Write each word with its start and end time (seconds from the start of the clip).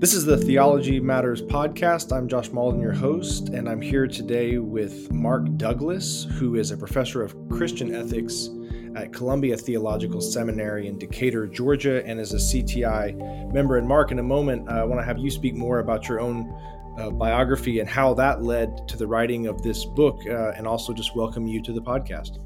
This 0.00 0.14
is 0.14 0.24
the 0.24 0.38
Theology 0.38 0.98
Matters 0.98 1.42
podcast. 1.42 2.10
I'm 2.10 2.26
Josh 2.26 2.48
Mauldin, 2.48 2.80
your 2.80 2.94
host, 2.94 3.50
and 3.50 3.68
I'm 3.68 3.82
here 3.82 4.06
today 4.06 4.56
with 4.56 5.12
Mark 5.12 5.58
Douglas, 5.58 6.26
who 6.38 6.54
is 6.54 6.70
a 6.70 6.76
professor 6.78 7.22
of 7.22 7.36
Christian 7.50 7.94
ethics 7.94 8.48
at 8.96 9.12
Columbia 9.12 9.58
Theological 9.58 10.22
Seminary 10.22 10.88
in 10.88 10.98
Decatur, 10.98 11.46
Georgia, 11.46 12.02
and 12.06 12.18
is 12.18 12.32
a 12.32 12.38
CTI 12.38 13.52
member. 13.52 13.76
And 13.76 13.86
Mark, 13.86 14.10
in 14.10 14.18
a 14.18 14.22
moment, 14.22 14.70
uh, 14.70 14.76
I 14.76 14.84
want 14.84 15.02
to 15.02 15.04
have 15.04 15.18
you 15.18 15.30
speak 15.30 15.54
more 15.54 15.80
about 15.80 16.08
your 16.08 16.18
own 16.18 16.50
uh, 16.98 17.10
biography 17.10 17.80
and 17.80 17.86
how 17.88 18.14
that 18.14 18.42
led 18.42 18.88
to 18.88 18.96
the 18.96 19.06
writing 19.06 19.48
of 19.48 19.60
this 19.60 19.84
book, 19.84 20.22
uh, 20.26 20.52
and 20.52 20.66
also 20.66 20.94
just 20.94 21.14
welcome 21.14 21.46
you 21.46 21.62
to 21.62 21.74
the 21.74 21.82
podcast. 21.82 22.38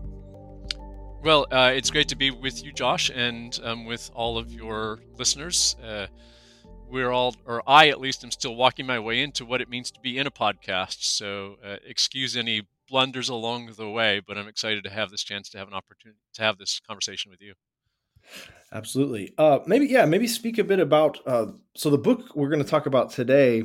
Well, 1.22 1.46
uh, 1.52 1.70
it's 1.72 1.92
great 1.92 2.08
to 2.08 2.16
be 2.16 2.32
with 2.32 2.64
you, 2.64 2.72
Josh, 2.72 3.12
and 3.14 3.56
um, 3.62 3.84
with 3.84 4.10
all 4.12 4.38
of 4.38 4.52
your 4.52 4.98
listeners. 5.16 5.76
We're 6.94 7.10
all, 7.10 7.34
or 7.44 7.60
I 7.66 7.88
at 7.88 8.00
least, 8.00 8.22
am 8.22 8.30
still 8.30 8.54
walking 8.54 8.86
my 8.86 9.00
way 9.00 9.20
into 9.20 9.44
what 9.44 9.60
it 9.60 9.68
means 9.68 9.90
to 9.90 10.00
be 10.00 10.16
in 10.16 10.28
a 10.28 10.30
podcast. 10.30 11.02
So, 11.02 11.56
uh, 11.60 11.78
excuse 11.84 12.36
any 12.36 12.68
blunders 12.88 13.28
along 13.28 13.72
the 13.76 13.90
way, 13.90 14.20
but 14.24 14.38
I'm 14.38 14.46
excited 14.46 14.84
to 14.84 14.90
have 14.90 15.10
this 15.10 15.24
chance 15.24 15.48
to 15.48 15.58
have 15.58 15.66
an 15.66 15.74
opportunity 15.74 16.20
to 16.34 16.42
have 16.42 16.56
this 16.56 16.80
conversation 16.86 17.32
with 17.32 17.42
you. 17.42 17.54
Absolutely. 18.72 19.34
Uh, 19.36 19.58
maybe, 19.66 19.86
yeah, 19.86 20.04
maybe 20.04 20.28
speak 20.28 20.56
a 20.58 20.62
bit 20.62 20.78
about. 20.78 21.18
Uh, 21.26 21.46
so, 21.74 21.90
the 21.90 21.98
book 21.98 22.36
we're 22.36 22.48
going 22.48 22.62
to 22.62 22.70
talk 22.70 22.86
about 22.86 23.10
today 23.10 23.64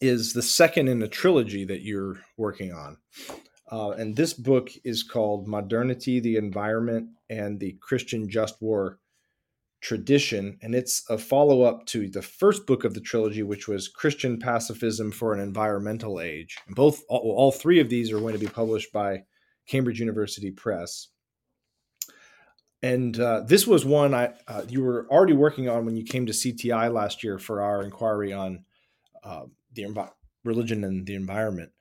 is 0.00 0.32
the 0.32 0.42
second 0.42 0.88
in 0.88 1.00
a 1.02 1.08
trilogy 1.08 1.64
that 1.66 1.82
you're 1.82 2.18
working 2.36 2.72
on. 2.72 2.96
Uh, 3.70 3.90
and 3.90 4.16
this 4.16 4.34
book 4.34 4.70
is 4.82 5.04
called 5.04 5.46
Modernity, 5.46 6.18
the 6.18 6.34
Environment, 6.34 7.10
and 7.28 7.60
the 7.60 7.76
Christian 7.80 8.28
Just 8.28 8.60
War 8.60 8.98
Tradition. 9.80 10.58
And 10.62 10.74
it's 10.74 11.08
a 11.08 11.16
follow 11.18 11.62
up 11.62 11.86
to 11.86 12.08
the 12.08 12.22
first 12.22 12.66
book 12.66 12.84
of 12.84 12.94
the 12.94 13.00
trilogy, 13.00 13.42
which 13.42 13.66
was 13.68 13.88
Christian 13.88 14.38
Pacifism 14.38 15.10
for 15.10 15.32
an 15.32 15.40
Environmental 15.40 16.20
Age. 16.20 16.58
And 16.66 16.76
both, 16.76 17.02
all, 17.08 17.34
all 17.36 17.52
three 17.52 17.80
of 17.80 17.88
these 17.88 18.12
are 18.12 18.20
going 18.20 18.34
to 18.34 18.38
be 18.38 18.46
published 18.46 18.92
by 18.92 19.24
Cambridge 19.66 20.00
University 20.00 20.50
Press. 20.50 21.08
And 22.82 23.18
uh, 23.20 23.42
this 23.46 23.66
was 23.66 23.84
one 23.84 24.14
I 24.14 24.32
uh, 24.48 24.62
you 24.68 24.82
were 24.82 25.06
already 25.10 25.34
working 25.34 25.68
on 25.68 25.84
when 25.84 25.96
you 25.96 26.04
came 26.04 26.26
to 26.26 26.32
CTI 26.32 26.92
last 26.92 27.22
year 27.22 27.38
for 27.38 27.60
our 27.60 27.82
inquiry 27.82 28.32
on 28.32 28.64
uh, 29.22 29.44
the 29.74 29.86
religion 30.44 30.84
and 30.84 31.06
the 31.06 31.14
environment. 31.14 31.72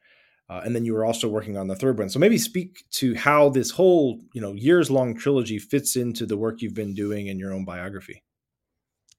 Uh, 0.49 0.61
and 0.65 0.75
then 0.75 0.83
you 0.83 0.93
were 0.93 1.05
also 1.05 1.27
working 1.27 1.57
on 1.57 1.67
the 1.67 1.75
third 1.75 1.99
one. 1.99 2.09
So 2.09 2.17
maybe 2.17 2.37
speak 2.37 2.83
to 2.91 3.13
how 3.13 3.49
this 3.49 3.69
whole, 3.69 4.19
you 4.33 4.41
know, 4.41 4.53
years 4.53 4.89
long 4.89 5.15
trilogy 5.15 5.59
fits 5.59 5.95
into 5.95 6.25
the 6.25 6.37
work 6.37 6.61
you've 6.61 6.73
been 6.73 6.95
doing 6.95 7.27
in 7.27 7.37
your 7.37 7.53
own 7.53 7.65
biography. 7.65 8.23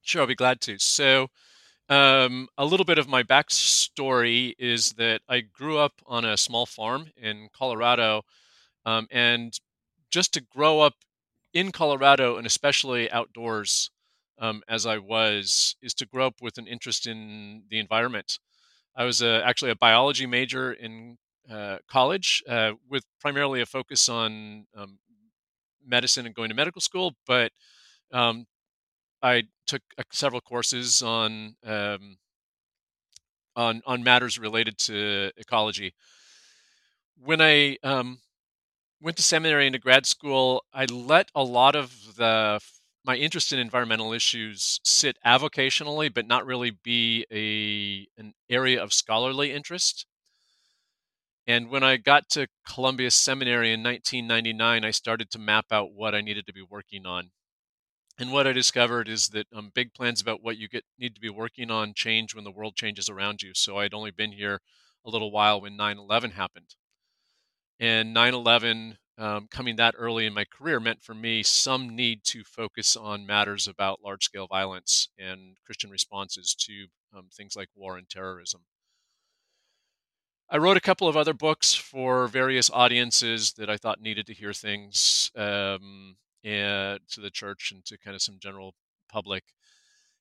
Sure, 0.01 0.21
I'll 0.21 0.27
be 0.27 0.35
glad 0.35 0.59
to. 0.61 0.77
So, 0.77 1.27
um, 1.87 2.47
a 2.57 2.65
little 2.65 2.85
bit 2.85 2.97
of 2.97 3.07
my 3.07 3.23
backstory 3.23 4.53
is 4.57 4.93
that 4.93 5.21
I 5.29 5.41
grew 5.41 5.77
up 5.77 5.93
on 6.05 6.25
a 6.25 6.37
small 6.37 6.65
farm 6.65 7.07
in 7.17 7.49
Colorado, 7.53 8.23
um, 8.85 9.07
and 9.11 9.57
just 10.09 10.33
to 10.33 10.41
grow 10.41 10.79
up 10.79 10.95
in 11.53 11.71
Colorado 11.71 12.37
and 12.37 12.47
especially 12.47 13.11
outdoors, 13.11 13.91
um, 14.39 14.63
as 14.67 14.85
I 14.85 14.97
was, 14.97 15.75
is 15.81 15.93
to 15.95 16.05
grow 16.05 16.27
up 16.27 16.41
with 16.41 16.57
an 16.57 16.67
interest 16.67 17.07
in 17.07 17.63
the 17.69 17.79
environment. 17.79 18.39
I 18.95 19.05
was 19.05 19.21
a, 19.21 19.43
actually 19.45 19.71
a 19.71 19.75
biology 19.75 20.25
major 20.25 20.73
in 20.73 21.17
uh, 21.49 21.77
college 21.87 22.43
uh, 22.47 22.73
with 22.89 23.05
primarily 23.19 23.61
a 23.61 23.65
focus 23.65 24.09
on 24.09 24.65
um, 24.75 24.99
medicine 25.85 26.25
and 26.25 26.35
going 26.35 26.49
to 26.49 26.55
medical 26.55 26.81
school, 26.81 27.15
but 27.25 27.51
um, 28.11 28.45
I 29.21 29.43
took 29.67 29.81
uh, 29.97 30.03
several 30.11 30.41
courses 30.41 31.01
on 31.01 31.55
um, 31.65 32.17
on 33.55 33.81
on 33.85 34.03
matters 34.03 34.39
related 34.39 34.77
to 34.79 35.31
ecology. 35.37 35.93
When 37.17 37.41
I 37.41 37.77
um, 37.83 38.19
went 39.01 39.17
to 39.17 39.23
seminary 39.23 39.67
into 39.67 39.79
grad 39.79 40.05
school, 40.05 40.63
I 40.73 40.85
let 40.85 41.29
a 41.35 41.43
lot 41.43 41.75
of 41.75 42.15
the 42.15 42.59
my 43.03 43.15
interest 43.15 43.51
in 43.51 43.59
environmental 43.59 44.13
issues 44.13 44.79
sit 44.83 45.17
avocationally, 45.25 46.13
but 46.13 46.27
not 46.27 46.45
really 46.45 46.71
be 46.71 47.25
a 47.31 48.07
an 48.21 48.33
area 48.49 48.81
of 48.81 48.93
scholarly 48.93 49.51
interest. 49.51 50.05
And 51.47 51.69
when 51.69 51.83
I 51.83 51.97
got 51.97 52.29
to 52.29 52.47
Columbia 52.67 53.11
Seminary 53.11 53.73
in 53.73 53.83
1999, 53.83 54.85
I 54.85 54.91
started 54.91 55.31
to 55.31 55.39
map 55.39 55.65
out 55.71 55.93
what 55.93 56.13
I 56.15 56.21
needed 56.21 56.45
to 56.47 56.53
be 56.53 56.61
working 56.61 57.05
on. 57.05 57.31
And 58.19 58.31
what 58.31 58.45
I 58.45 58.53
discovered 58.53 59.09
is 59.09 59.29
that 59.29 59.47
um, 59.53 59.71
big 59.73 59.93
plans 59.93 60.21
about 60.21 60.43
what 60.43 60.57
you 60.57 60.67
get 60.69 60.85
need 60.99 61.15
to 61.15 61.21
be 61.21 61.29
working 61.29 61.71
on 61.71 61.93
change 61.95 62.35
when 62.35 62.43
the 62.43 62.51
world 62.51 62.75
changes 62.75 63.09
around 63.09 63.41
you. 63.41 63.53
So 63.55 63.77
I'd 63.79 63.93
only 63.93 64.11
been 64.11 64.33
here 64.33 64.61
a 65.05 65.09
little 65.09 65.31
while 65.31 65.59
when 65.61 65.75
9/11 65.75 66.31
happened, 66.33 66.75
and 67.79 68.13
9/11 68.13 68.97
um, 69.21 69.47
coming 69.51 69.75
that 69.75 69.93
early 69.97 70.25
in 70.25 70.33
my 70.33 70.45
career 70.45 70.79
meant 70.79 71.03
for 71.03 71.13
me 71.13 71.43
some 71.43 71.95
need 71.95 72.23
to 72.23 72.43
focus 72.43 72.97
on 72.97 73.25
matters 73.25 73.67
about 73.67 74.03
large 74.03 74.23
scale 74.23 74.47
violence 74.47 75.09
and 75.19 75.57
Christian 75.63 75.91
responses 75.91 76.55
to 76.55 76.87
um, 77.15 77.27
things 77.31 77.55
like 77.55 77.69
war 77.75 77.97
and 77.97 78.09
terrorism. 78.09 78.61
I 80.49 80.57
wrote 80.57 80.75
a 80.75 80.81
couple 80.81 81.07
of 81.07 81.15
other 81.15 81.33
books 81.33 81.73
for 81.75 82.27
various 82.27 82.71
audiences 82.71 83.53
that 83.53 83.69
I 83.69 83.77
thought 83.77 84.01
needed 84.01 84.25
to 84.25 84.33
hear 84.33 84.53
things 84.53 85.31
um, 85.35 86.17
and 86.43 86.99
to 87.11 87.21
the 87.21 87.29
church 87.29 87.71
and 87.71 87.85
to 87.85 87.99
kind 87.99 88.15
of 88.15 88.23
some 88.23 88.39
general 88.39 88.73
public. 89.07 89.43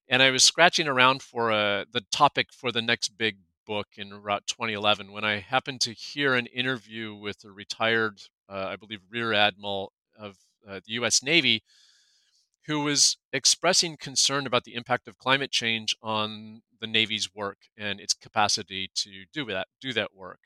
And 0.09 0.23
I 0.23 0.31
was 0.31 0.45
scratching 0.45 0.87
around 0.87 1.23
for 1.23 1.51
uh, 1.51 1.87
the 1.91 2.05
topic 2.13 2.53
for 2.53 2.71
the 2.71 2.83
next 2.83 3.17
big 3.17 3.39
book 3.67 3.87
in 3.97 4.13
about 4.13 4.47
2011 4.49 5.13
when 5.13 5.25
I 5.25 5.39
happened 5.39 5.81
to 5.83 5.93
hear 5.93 6.35
an 6.35 6.47
interview 6.47 7.15
with 7.15 7.45
a 7.45 7.53
retired, 7.53 8.21
I 8.55 8.77
believe, 8.77 9.01
Rear 9.11 9.33
Admiral 9.33 9.93
of 10.19 10.37
uh, 10.69 10.81
the 10.87 10.93
U.S. 10.95 11.23
Navy 11.23 11.63
who 12.67 12.81
was 12.81 13.17
expressing 13.33 13.97
concern 13.97 14.47
about 14.47 14.65
the 14.65 14.75
impact 14.75 15.09
of 15.09 15.19
climate 15.19 15.51
change 15.51 15.97
on 16.03 16.63
the 16.81 16.87
Navy's 16.87 17.35
work 17.35 17.59
and 17.77 18.01
its 18.01 18.15
capacity 18.15 18.91
to 18.95 19.25
do 19.33 19.45
that 19.47 19.69
do 19.81 19.93
that 19.93 20.15
work. 20.15 20.41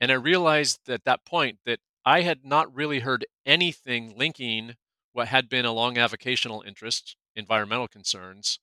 And 0.00 0.10
I 0.10 0.16
realized 0.16 0.88
at 0.88 1.04
that 1.04 1.24
point 1.24 1.58
that 1.64 1.78
I 2.04 2.22
had 2.22 2.44
not 2.44 2.74
really 2.74 3.00
heard 3.00 3.26
anything 3.46 4.14
linking 4.16 4.74
what 5.12 5.28
had 5.28 5.48
been 5.48 5.64
a 5.64 5.72
long 5.72 5.94
avocational 5.94 6.66
interest, 6.66 7.16
environmental 7.36 7.86
concerns, 7.86 8.58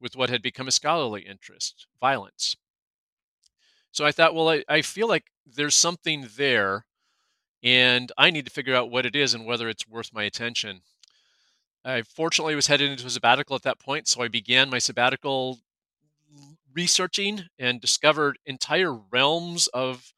with 0.00 0.14
what 0.14 0.30
had 0.30 0.42
become 0.42 0.68
a 0.68 0.72
scholarly 0.72 1.22
interest, 1.22 1.86
violence. 2.00 2.56
So 3.90 4.04
I 4.04 4.12
thought, 4.12 4.34
well, 4.34 4.48
I, 4.48 4.64
I 4.68 4.82
feel 4.82 5.08
like 5.08 5.24
there's 5.46 5.74
something 5.74 6.28
there, 6.36 6.86
and 7.64 8.12
I 8.18 8.30
need 8.30 8.44
to 8.46 8.52
figure 8.52 8.76
out 8.76 8.90
what 8.92 9.06
it 9.06 9.16
is 9.16 9.34
and 9.34 9.46
whether 9.46 9.68
it's 9.68 9.88
worth 9.88 10.12
my 10.14 10.24
attention. 10.24 10.82
I 11.84 12.02
fortunately 12.02 12.54
was 12.54 12.66
headed 12.66 12.90
into 12.90 13.06
a 13.06 13.10
sabbatical 13.10 13.56
at 13.56 13.62
that 13.62 13.78
point, 13.78 14.06
so 14.08 14.22
I 14.22 14.28
began 14.28 14.70
my 14.70 14.78
sabbatical 14.78 15.60
researching 16.72 17.42
and 17.58 17.80
discovered 17.80 18.38
entire 18.46 18.92
realms 18.92 19.68
of 19.68 20.12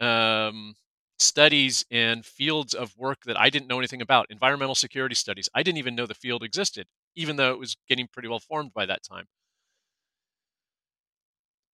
um, 0.00 0.74
studies 1.18 1.84
and 1.90 2.24
fields 2.24 2.74
of 2.74 2.96
work 2.96 3.18
that 3.26 3.38
I 3.38 3.50
didn't 3.50 3.68
know 3.68 3.78
anything 3.78 4.02
about. 4.02 4.26
Environmental 4.30 4.74
security 4.74 5.14
studies. 5.14 5.48
I 5.54 5.62
didn't 5.62 5.78
even 5.78 5.94
know 5.94 6.06
the 6.06 6.14
field 6.14 6.42
existed, 6.42 6.86
even 7.16 7.36
though 7.36 7.52
it 7.52 7.58
was 7.58 7.76
getting 7.88 8.08
pretty 8.08 8.28
well 8.28 8.40
formed 8.40 8.72
by 8.74 8.86
that 8.86 9.02
time 9.02 9.26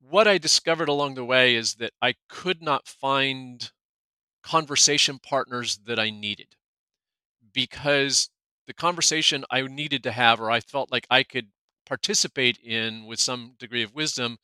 what 0.01 0.29
I 0.29 0.39
discovered 0.39 0.89
along 0.89 1.15
the 1.15 1.25
way 1.25 1.55
is 1.55 1.75
that 1.75 1.93
I 2.01 2.15
could 2.29 2.63
not 2.63 2.87
find 2.87 3.71
conversation 4.47 5.19
partners 5.19 5.81
that 5.87 5.99
I 5.99 6.09
needed 6.09 6.55
because 7.53 8.31
the 8.69 8.75
conversation 8.75 9.45
I 9.51 9.63
needed 9.63 10.05
to 10.05 10.13
have, 10.13 10.41
or 10.41 10.53
I 10.53 10.61
felt 10.61 10.93
like 10.93 11.05
I 11.11 11.25
could 11.25 11.49
participate 11.85 12.57
in 12.59 13.07
with 13.07 13.19
some 13.19 13.55
degree 13.59 13.83
of 13.83 13.93
wisdom, 13.93 14.39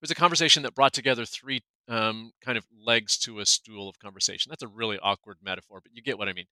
was 0.00 0.12
a 0.12 0.14
conversation 0.14 0.62
that 0.62 0.76
brought 0.76 0.92
together 0.92 1.24
three 1.24 1.60
um, 1.88 2.30
kind 2.40 2.56
of 2.56 2.66
legs 2.80 3.18
to 3.18 3.40
a 3.40 3.46
stool 3.46 3.88
of 3.88 3.98
conversation. 3.98 4.48
That's 4.48 4.62
a 4.62 4.68
really 4.68 4.98
awkward 5.02 5.38
metaphor, 5.42 5.80
but 5.82 5.90
you 5.92 6.02
get 6.02 6.18
what 6.18 6.28
I 6.28 6.34
mean. 6.34 6.46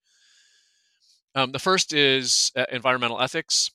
Um, 1.37 1.53
the 1.53 1.61
first 1.61 1.93
is 1.93 2.51
uh, 2.57 2.65
environmental 2.73 3.21
ethics 3.21 3.71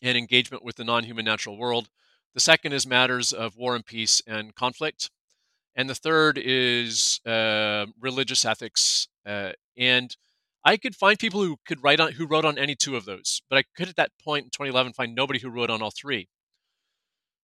and 0.00 0.16
engagement 0.16 0.64
with 0.64 0.76
the 0.76 0.84
non 0.84 1.02
human 1.02 1.24
natural 1.24 1.56
world. 1.56 1.88
The 2.34 2.40
second 2.40 2.72
is 2.72 2.86
matters 2.86 3.32
of 3.32 3.56
war 3.56 3.74
and 3.74 3.84
peace 3.84 4.22
and 4.28 4.54
conflict. 4.54 5.10
And 5.78 5.88
the 5.88 5.94
third 5.94 6.38
is 6.42 7.20
uh, 7.24 7.86
religious 8.00 8.44
ethics. 8.44 9.06
Uh, 9.24 9.52
and 9.76 10.14
I 10.64 10.76
could 10.76 10.96
find 10.96 11.16
people 11.16 11.40
who 11.40 11.56
could 11.64 11.84
write 11.84 12.00
on 12.00 12.12
who 12.12 12.26
wrote 12.26 12.44
on 12.44 12.58
any 12.58 12.74
two 12.74 12.96
of 12.96 13.04
those, 13.04 13.42
but 13.48 13.58
I 13.58 13.62
could 13.76 13.88
at 13.88 13.94
that 13.94 14.10
point 14.22 14.46
in 14.46 14.50
2011 14.50 14.92
find 14.94 15.14
nobody 15.14 15.38
who 15.38 15.50
wrote 15.50 15.70
on 15.70 15.80
all 15.80 15.92
three. 15.92 16.28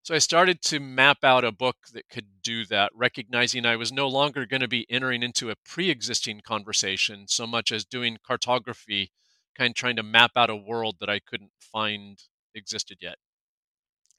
So 0.03 0.17
I 0.17 0.19
started 0.19 0.61
to 0.63 0.81
map 0.81 1.19
out 1.23 1.45
a 1.45 1.53
book 1.53 1.77
that 1.93 2.09
could 2.11 2.43
do 2.43 2.67
that, 2.67 2.91
recognizing 2.93 3.65
I 3.65 3.77
was 3.77 3.93
no 3.93 4.09
longer 4.09 4.47
going 4.47 4.61
to 4.61 4.69
be 4.69 4.85
entering 4.91 5.23
into 5.23 5.49
a 5.49 5.57
pre-existing 5.65 6.41
conversation 6.41 7.27
so 7.29 7.47
much 7.47 7.71
as 7.71 7.85
doing 7.85 8.19
cartography, 8.27 9.13
kind 9.57 9.71
of 9.71 9.77
trying 9.77 9.97
to 9.97 10.03
map 10.03 10.33
out 10.35 10.51
a 10.51 10.57
world 10.57 10.97
that 10.99 11.09
I 11.09 11.21
couldn't 11.21 11.53
find 11.61 12.19
existed 12.53 12.99
yet. 13.01 13.17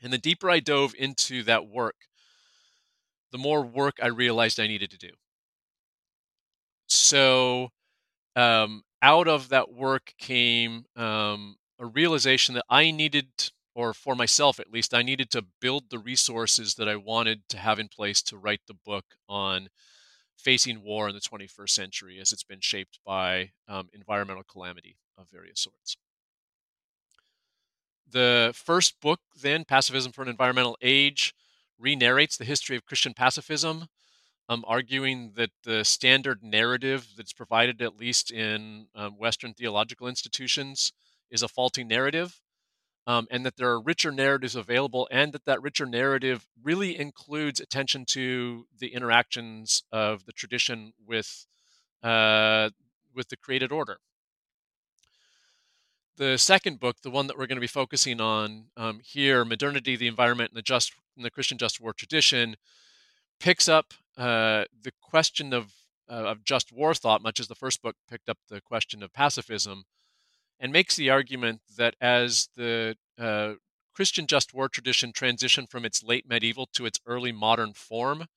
And 0.01 0.13
the 0.13 0.17
deeper 0.17 0.50
I 0.50 0.62
dove 0.62 0.95
into 0.97 1.44
that 1.44 1.67
work, 1.67 1.95
the 3.36 3.42
more 3.42 3.64
work 3.64 3.98
I 4.02 4.08
realized 4.08 4.62
I 4.62 4.68
needed 4.68 4.92
to 4.92 4.98
do. 4.98 5.10
So, 6.88 7.68
um, 8.38 8.84
out 9.02 9.28
of 9.28 9.50
that 9.50 9.74
work 9.74 10.14
came 10.18 10.86
um, 10.96 11.58
a 11.78 11.86
realization 11.86 12.56
that 12.56 12.64
I 12.70 12.92
needed, 12.92 13.28
or 13.76 13.94
for 13.94 14.16
myself 14.16 14.58
at 14.62 14.72
least, 14.72 14.94
I 14.94 15.02
needed 15.02 15.30
to 15.32 15.44
build 15.60 15.90
the 15.90 16.00
resources 16.00 16.76
that 16.76 16.88
I 16.88 16.96
wanted 16.96 17.42
to 17.50 17.58
have 17.58 17.78
in 17.78 17.90
place 17.90 18.22
to 18.24 18.38
write 18.38 18.62
the 18.68 18.74
book 18.74 19.04
on 19.28 19.68
facing 20.38 20.82
war 20.82 21.10
in 21.10 21.14
the 21.14 21.20
21st 21.20 21.72
century 21.72 22.20
as 22.22 22.32
it's 22.32 22.46
been 22.46 22.62
shaped 22.62 23.00
by 23.06 23.52
um, 23.68 23.90
environmental 23.92 24.44
calamity 24.50 24.96
of 25.18 25.28
various 25.30 25.60
sorts. 25.60 25.98
The 28.10 28.54
first 28.56 29.02
book, 29.02 29.20
then, 29.42 29.66
Pacifism 29.66 30.14
for 30.14 30.22
an 30.22 30.30
Environmental 30.30 30.78
Age, 30.82 31.34
re 31.80 31.95
narrates 31.95 32.38
the 32.38 32.45
history 32.45 32.75
of 32.75 32.86
Christian 32.86 33.13
pacifism, 33.13 33.88
um, 34.50 34.63
arguing 34.68 35.33
that 35.36 35.51
the 35.63 35.83
standard 35.83 36.44
narrative 36.44 37.07
that's 37.18 37.33
provided, 37.33 37.81
at 37.81 37.98
least 37.98 38.31
in 38.31 38.88
um, 38.95 39.18
Western 39.18 39.54
theological 39.54 40.07
institutions, 40.07 40.94
is 41.31 41.42
a 41.42 41.48
faulty 41.48 41.83
narrative. 41.83 42.42
Um, 43.07 43.27
and 43.30 43.45
that 43.45 43.56
there 43.56 43.69
are 43.69 43.80
richer 43.80 44.12
narratives 44.12 44.56
available, 44.56 45.07
and 45.12 45.31
that 45.33 45.45
that 45.45 45.62
richer 45.62 45.86
narrative 45.86 46.48
really 46.63 46.98
includes 46.98 47.60
attention 47.60 48.04
to 48.06 48.66
the 48.80 48.95
interactions 48.95 49.83
of 49.92 50.25
the 50.25 50.31
tradition 50.31 50.94
with 51.06 51.45
uh, 52.01 52.72
with 53.13 53.30
the 53.30 53.38
created 53.38 53.72
order. 53.72 54.00
The 56.17 56.38
second 56.38 56.79
book, 56.79 57.01
the 57.01 57.09
one 57.12 57.27
that 57.27 57.38
we're 57.38 57.47
going 57.47 57.57
to 57.57 57.62
be 57.62 57.67
focusing 57.67 58.21
on 58.21 58.67
um, 58.77 59.01
here, 59.03 59.44
"Modernity, 59.44 59.97
the 59.97 60.07
Environment, 60.07 60.51
and 60.51 60.57
the 60.57 60.62
Just 60.62 60.94
the 61.17 61.29
Christian 61.29 61.57
Just 61.57 61.81
War 61.81 61.94
Tradition," 61.94 62.56
picks 63.39 63.67
up 63.67 63.94
uh, 64.17 64.63
the 64.81 64.94
question 65.01 65.51
of 65.51 65.73
uh, 66.09 66.13
of 66.13 66.44
just 66.45 66.71
war 66.71 66.94
thought, 66.94 67.21
much 67.21 67.39
as 67.39 67.47
the 67.47 67.56
first 67.56 67.81
book 67.81 67.95
picked 68.09 68.29
up 68.29 68.38
the 68.50 68.62
question 68.62 69.03
of 69.03 69.12
pacifism, 69.12 69.83
and 70.59 70.71
makes 70.71 70.95
the 70.95 71.09
argument 71.09 71.62
that 71.77 71.95
as 72.00 72.47
the 72.56 72.95
uh, 73.19 73.53
Christian 73.94 74.25
just 74.25 74.53
war 74.53 74.69
tradition 74.69 75.12
transitioned 75.12 75.69
from 75.69 75.83
its 75.83 76.01
late 76.03 76.27
medieval 76.29 76.69
to 76.73 76.85
its 76.85 77.00
early 77.06 77.33
modern 77.33 77.73
form, 77.73 78.27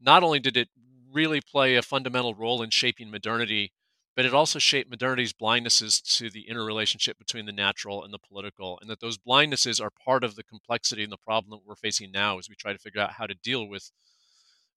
not 0.00 0.22
only 0.22 0.40
did 0.40 0.56
it 0.56 0.68
really 1.10 1.40
play 1.40 1.76
a 1.76 1.82
fundamental 1.82 2.34
role 2.34 2.62
in 2.62 2.70
shaping 2.70 3.10
modernity, 3.10 3.72
but 4.20 4.26
it 4.26 4.34
also 4.34 4.58
shaped 4.58 4.90
modernity's 4.90 5.32
blindnesses 5.32 5.98
to 6.18 6.28
the 6.28 6.46
interrelationship 6.46 7.16
between 7.18 7.46
the 7.46 7.52
natural 7.52 8.04
and 8.04 8.12
the 8.12 8.18
political, 8.18 8.78
and 8.82 8.90
that 8.90 9.00
those 9.00 9.16
blindnesses 9.16 9.80
are 9.80 9.88
part 9.88 10.24
of 10.24 10.34
the 10.34 10.42
complexity 10.42 11.02
and 11.02 11.10
the 11.10 11.16
problem 11.16 11.50
that 11.50 11.66
we're 11.66 11.74
facing 11.74 12.12
now 12.12 12.38
as 12.38 12.46
we 12.46 12.54
try 12.54 12.70
to 12.70 12.78
figure 12.78 13.00
out 13.00 13.12
how 13.12 13.26
to 13.26 13.32
deal 13.32 13.66
with 13.66 13.90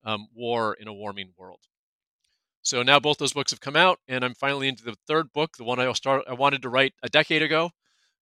um, 0.05 0.29
war 0.33 0.77
in 0.79 0.87
a 0.87 0.93
warming 0.93 1.33
world. 1.37 1.59
So 2.61 2.83
now 2.83 3.01
both 3.01 3.17
those 3.17 3.33
books 3.33 3.51
have 3.51 3.59
come 3.59 3.75
out, 3.75 3.99
and 4.07 4.23
I'm 4.23 4.33
finally 4.33 4.69
into 4.69 4.85
the 4.85 4.95
third 5.07 5.33
book, 5.33 5.57
the 5.57 5.65
one 5.65 5.77
I 5.77 5.91
start 5.91 6.23
I 6.25 6.31
wanted 6.35 6.61
to 6.61 6.69
write 6.69 6.93
a 7.03 7.09
decade 7.09 7.41
ago, 7.41 7.71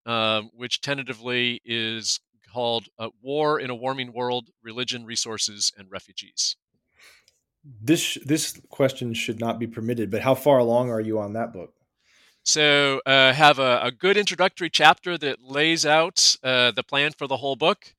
uh, 0.06 0.44
which 0.54 0.80
tentatively 0.80 1.60
is 1.66 2.18
called 2.50 2.86
uh, 2.98 3.10
"War 3.20 3.60
in 3.60 3.68
a 3.68 3.74
Warming 3.74 4.14
World: 4.14 4.48
Religion, 4.62 5.04
Resources, 5.04 5.70
and 5.76 5.90
Refugees." 5.90 6.56
This 7.64 8.16
this 8.24 8.60
question 8.70 9.12
should 9.14 9.38
not 9.38 9.58
be 9.58 9.66
permitted, 9.66 10.10
but 10.10 10.22
how 10.22 10.34
far 10.34 10.58
along 10.58 10.90
are 10.90 11.00
you 11.00 11.18
on 11.18 11.34
that 11.34 11.52
book? 11.52 11.74
So 12.42 13.02
uh, 13.04 13.34
have 13.34 13.58
a, 13.58 13.80
a, 13.82 13.90
good 13.90 14.16
introductory 14.16 14.70
chapter 14.70 15.18
that 15.18 15.42
lays 15.42 15.84
out 15.84 16.36
uh, 16.42 16.70
the 16.70 16.82
plan 16.82 17.12
for 17.12 17.26
the 17.26 17.36
whole 17.36 17.54
book, 17.54 17.94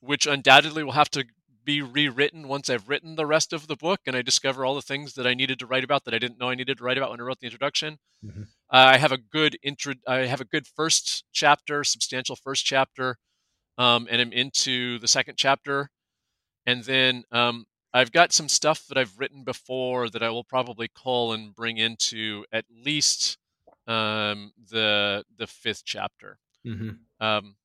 which 0.00 0.26
undoubtedly 0.26 0.82
will 0.82 0.92
have 0.92 1.10
to 1.12 1.24
be 1.64 1.82
rewritten 1.82 2.48
once 2.48 2.70
I've 2.70 2.88
written 2.88 3.16
the 3.16 3.26
rest 3.26 3.52
of 3.52 3.66
the 3.66 3.76
book 3.76 4.00
and 4.06 4.16
I 4.16 4.22
discover 4.22 4.64
all 4.64 4.74
the 4.74 4.82
things 4.82 5.14
that 5.14 5.26
I 5.26 5.34
needed 5.34 5.58
to 5.58 5.66
write 5.66 5.84
about 5.84 6.04
that 6.04 6.14
I 6.14 6.18
didn't 6.18 6.38
know 6.38 6.48
I 6.48 6.54
needed 6.54 6.78
to 6.78 6.84
write 6.84 6.96
about 6.96 7.10
when 7.10 7.20
I 7.20 7.24
wrote 7.24 7.40
the 7.40 7.46
introduction. 7.46 7.98
Mm-hmm. 8.24 8.42
Uh, 8.42 8.46
I 8.94 8.96
have 8.98 9.12
a 9.12 9.18
good 9.18 9.58
intro. 9.62 9.94
I 10.06 10.26
have 10.26 10.40
a 10.40 10.44
good 10.44 10.66
first 10.66 11.24
chapter, 11.32 11.84
substantial 11.84 12.36
first 12.36 12.64
chapter, 12.64 13.18
um, 13.78 14.06
and 14.10 14.20
I'm 14.20 14.32
into 14.32 14.98
the 14.98 15.08
second 15.08 15.36
chapter, 15.36 15.90
and 16.64 16.84
then 16.84 17.24
um, 17.32 17.66
I've 17.96 18.12
got 18.12 18.30
some 18.30 18.50
stuff 18.50 18.86
that 18.88 18.98
I've 18.98 19.18
written 19.18 19.42
before 19.42 20.10
that 20.10 20.22
I 20.22 20.28
will 20.28 20.44
probably 20.44 20.86
call 20.86 21.32
and 21.32 21.54
bring 21.54 21.78
into 21.78 22.44
at 22.52 22.66
least 22.70 23.38
um, 23.86 24.52
the 24.70 25.24
the 25.38 25.46
fifth 25.46 25.82
chapter. 25.86 26.38
Mm-hmm. 26.66 27.24
Um, 27.24 27.56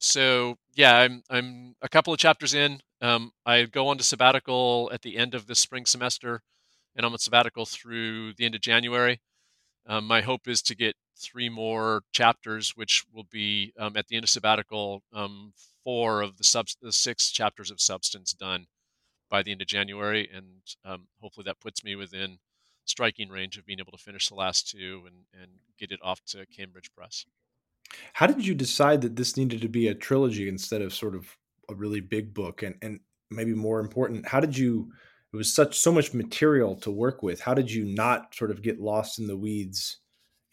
so 0.00 0.58
yeah, 0.74 0.96
I'm 0.96 1.22
I'm 1.30 1.76
a 1.80 1.88
couple 1.88 2.12
of 2.12 2.18
chapters 2.18 2.54
in. 2.54 2.80
Um, 3.00 3.30
I 3.46 3.66
go 3.66 3.86
on 3.86 3.98
to 3.98 4.04
sabbatical 4.04 4.90
at 4.92 5.02
the 5.02 5.16
end 5.16 5.36
of 5.36 5.46
the 5.46 5.54
spring 5.54 5.86
semester, 5.86 6.42
and 6.96 7.06
I'm 7.06 7.12
on 7.12 7.18
sabbatical 7.20 7.66
through 7.66 8.32
the 8.32 8.44
end 8.44 8.56
of 8.56 8.62
January. 8.62 9.20
Um, 9.86 10.08
my 10.08 10.22
hope 10.22 10.48
is 10.48 10.60
to 10.62 10.74
get 10.74 10.96
three 11.16 11.48
more 11.48 12.02
chapters, 12.10 12.72
which 12.74 13.04
will 13.12 13.28
be 13.30 13.74
um, 13.78 13.96
at 13.96 14.08
the 14.08 14.16
end 14.16 14.24
of 14.24 14.30
sabbatical, 14.30 15.04
um, 15.12 15.52
four 15.84 16.20
of 16.20 16.36
the, 16.36 16.42
sub- 16.42 16.66
the 16.82 16.90
six 16.90 17.30
chapters 17.30 17.70
of 17.70 17.80
substance 17.80 18.32
done 18.32 18.66
by 19.34 19.42
the 19.42 19.50
end 19.50 19.60
of 19.60 19.66
January, 19.66 20.30
and 20.32 20.46
um, 20.84 21.08
hopefully 21.20 21.42
that 21.42 21.58
puts 21.58 21.82
me 21.82 21.96
within 21.96 22.38
striking 22.84 23.28
range 23.28 23.58
of 23.58 23.66
being 23.66 23.80
able 23.80 23.90
to 23.90 23.98
finish 23.98 24.28
the 24.28 24.34
last 24.36 24.70
two 24.70 25.02
and, 25.08 25.16
and 25.42 25.50
get 25.76 25.90
it 25.90 25.98
off 26.04 26.20
to 26.24 26.46
Cambridge 26.56 26.88
Press. 26.96 27.26
How 28.12 28.28
did 28.28 28.46
you 28.46 28.54
decide 28.54 29.00
that 29.00 29.16
this 29.16 29.36
needed 29.36 29.60
to 29.62 29.68
be 29.68 29.88
a 29.88 29.94
trilogy 29.94 30.48
instead 30.48 30.82
of 30.82 30.94
sort 30.94 31.16
of 31.16 31.36
a 31.68 31.74
really 31.74 31.98
big 31.98 32.32
book? 32.32 32.62
And 32.62 32.76
and 32.80 33.00
maybe 33.28 33.54
more 33.54 33.80
important, 33.80 34.28
how 34.28 34.38
did 34.38 34.56
you? 34.56 34.92
It 35.32 35.36
was 35.36 35.52
such 35.52 35.80
so 35.80 35.90
much 35.90 36.14
material 36.14 36.76
to 36.76 36.92
work 36.92 37.24
with. 37.24 37.40
How 37.40 37.54
did 37.54 37.68
you 37.68 37.84
not 37.84 38.36
sort 38.36 38.52
of 38.52 38.62
get 38.62 38.80
lost 38.80 39.18
in 39.18 39.26
the 39.26 39.36
weeds 39.36 39.98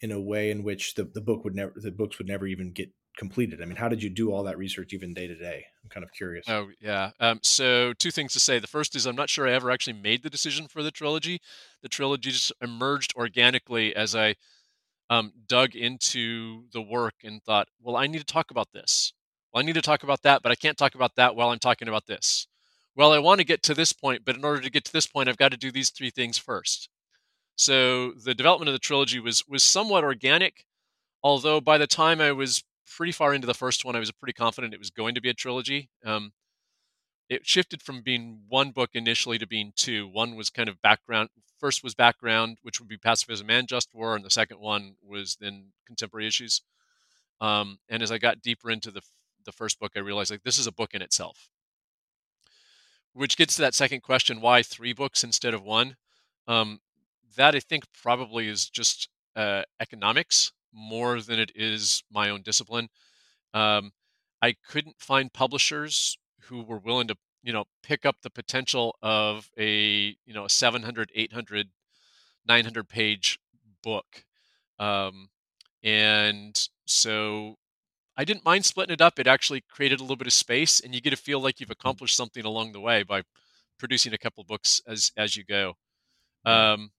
in 0.00 0.10
a 0.10 0.20
way 0.20 0.50
in 0.50 0.64
which 0.64 0.94
the, 0.94 1.04
the 1.04 1.20
book 1.20 1.44
would 1.44 1.54
never 1.54 1.72
the 1.76 1.92
books 1.92 2.18
would 2.18 2.26
never 2.26 2.48
even 2.48 2.72
get 2.72 2.90
completed? 3.16 3.60
I 3.62 3.64
mean, 3.64 3.76
how 3.76 3.88
did 3.88 4.02
you 4.02 4.10
do 4.10 4.32
all 4.32 4.42
that 4.44 4.58
research 4.58 4.92
even 4.92 5.14
day 5.14 5.26
to 5.26 5.34
day? 5.34 5.64
I'm 5.82 5.90
kind 5.90 6.04
of 6.04 6.12
curious. 6.12 6.44
Oh 6.48 6.68
yeah. 6.80 7.10
Um, 7.20 7.40
so 7.42 7.92
two 7.94 8.10
things 8.10 8.32
to 8.32 8.40
say. 8.40 8.58
The 8.58 8.66
first 8.66 8.96
is 8.96 9.06
I'm 9.06 9.16
not 9.16 9.30
sure 9.30 9.46
I 9.46 9.52
ever 9.52 9.70
actually 9.70 9.94
made 9.94 10.22
the 10.22 10.30
decision 10.30 10.68
for 10.68 10.82
the 10.82 10.90
trilogy. 10.90 11.40
The 11.82 11.88
trilogy 11.88 12.30
just 12.30 12.52
emerged 12.60 13.14
organically 13.16 13.94
as 13.94 14.14
I 14.14 14.36
um, 15.10 15.32
dug 15.46 15.74
into 15.74 16.64
the 16.72 16.80
work 16.80 17.14
and 17.22 17.42
thought, 17.42 17.68
well, 17.80 17.96
I 17.96 18.06
need 18.06 18.18
to 18.18 18.24
talk 18.24 18.50
about 18.50 18.72
this. 18.72 19.12
Well, 19.52 19.62
I 19.62 19.66
need 19.66 19.74
to 19.74 19.82
talk 19.82 20.02
about 20.02 20.22
that, 20.22 20.42
but 20.42 20.52
I 20.52 20.54
can't 20.54 20.78
talk 20.78 20.94
about 20.94 21.16
that 21.16 21.36
while 21.36 21.50
I'm 21.50 21.58
talking 21.58 21.88
about 21.88 22.06
this. 22.06 22.46
Well, 22.96 23.12
I 23.12 23.18
want 23.18 23.38
to 23.40 23.46
get 23.46 23.62
to 23.64 23.74
this 23.74 23.92
point, 23.92 24.22
but 24.24 24.36
in 24.36 24.44
order 24.44 24.60
to 24.60 24.70
get 24.70 24.84
to 24.84 24.92
this 24.92 25.06
point, 25.06 25.28
I've 25.28 25.36
got 25.36 25.50
to 25.50 25.56
do 25.56 25.70
these 25.70 25.90
three 25.90 26.10
things 26.10 26.38
first. 26.38 26.88
So 27.56 28.12
the 28.12 28.34
development 28.34 28.68
of 28.68 28.72
the 28.72 28.78
trilogy 28.78 29.20
was 29.20 29.46
was 29.46 29.62
somewhat 29.62 30.04
organic, 30.04 30.64
although 31.22 31.60
by 31.60 31.78
the 31.78 31.86
time 31.86 32.20
I 32.20 32.32
was 32.32 32.64
pretty 32.86 33.12
far 33.12 33.34
into 33.34 33.46
the 33.46 33.54
first 33.54 33.84
one, 33.84 33.96
I 33.96 34.00
was 34.00 34.10
pretty 34.10 34.32
confident 34.32 34.74
it 34.74 34.80
was 34.80 34.90
going 34.90 35.14
to 35.14 35.20
be 35.20 35.30
a 35.30 35.34
trilogy. 35.34 35.90
Um, 36.04 36.32
it 37.28 37.46
shifted 37.46 37.82
from 37.82 38.02
being 38.02 38.42
one 38.48 38.70
book 38.72 38.90
initially 38.94 39.38
to 39.38 39.46
being 39.46 39.72
two. 39.74 40.06
One 40.06 40.36
was 40.36 40.50
kind 40.50 40.68
of 40.68 40.82
background. 40.82 41.30
First 41.58 41.82
was 41.82 41.94
background, 41.94 42.58
which 42.62 42.80
would 42.80 42.88
be 42.88 42.96
pacifism 42.96 43.48
and 43.48 43.68
just 43.68 43.94
war, 43.94 44.16
and 44.16 44.24
the 44.24 44.30
second 44.30 44.58
one 44.58 44.96
was 45.02 45.36
then 45.40 45.68
contemporary 45.86 46.26
issues. 46.26 46.62
Um, 47.40 47.78
and 47.88 48.02
as 48.02 48.12
I 48.12 48.18
got 48.18 48.42
deeper 48.42 48.70
into 48.70 48.90
the 48.90 49.02
the 49.44 49.52
first 49.52 49.80
book, 49.80 49.92
I 49.96 50.00
realized 50.00 50.30
like 50.30 50.42
this 50.42 50.58
is 50.58 50.66
a 50.66 50.72
book 50.72 50.94
in 50.94 51.02
itself. 51.02 51.48
Which 53.12 53.36
gets 53.36 53.56
to 53.56 53.62
that 53.62 53.74
second 53.74 54.02
question: 54.02 54.40
why 54.40 54.62
three 54.62 54.92
books 54.92 55.24
instead 55.24 55.54
of 55.54 55.62
one? 55.62 55.96
Um, 56.46 56.80
that 57.36 57.54
I 57.54 57.60
think 57.60 57.84
probably 58.02 58.48
is 58.48 58.68
just 58.68 59.08
uh, 59.36 59.62
economics 59.80 60.52
more 60.72 61.20
than 61.20 61.38
it 61.38 61.52
is 61.54 62.02
my 62.10 62.30
own 62.30 62.42
discipline. 62.42 62.88
Um, 63.54 63.92
I 64.40 64.54
couldn't 64.68 64.96
find 65.00 65.32
publishers 65.32 66.18
who 66.42 66.62
were 66.62 66.78
willing 66.78 67.08
to 67.08 67.16
you 67.42 67.52
know 67.52 67.64
pick 67.82 68.06
up 68.06 68.16
the 68.22 68.30
potential 68.30 68.96
of 69.02 69.50
a 69.58 70.16
you 70.24 70.34
know 70.34 70.44
a 70.44 70.50
700 70.50 71.10
800 71.14 71.68
900 72.46 72.88
page 72.88 73.38
book. 73.82 74.24
Um, 74.78 75.28
and 75.84 76.68
so 76.86 77.56
i 78.16 78.24
didn't 78.24 78.44
mind 78.44 78.64
splitting 78.64 78.92
it 78.94 79.00
up. 79.00 79.18
It 79.18 79.26
actually 79.26 79.62
created 79.62 80.00
a 80.00 80.02
little 80.02 80.16
bit 80.16 80.26
of 80.26 80.32
space 80.32 80.80
and 80.80 80.94
you 80.94 81.00
get 81.00 81.10
to 81.10 81.16
feel 81.16 81.40
like 81.40 81.60
you've 81.60 81.70
accomplished 81.70 82.16
something 82.16 82.44
along 82.44 82.72
the 82.72 82.80
way 82.80 83.02
by 83.02 83.22
producing 83.78 84.12
a 84.12 84.18
couple 84.18 84.44
books 84.44 84.80
as 84.86 85.12
as 85.16 85.36
you 85.36 85.44
go. 85.44 85.74
Um, 86.44 86.90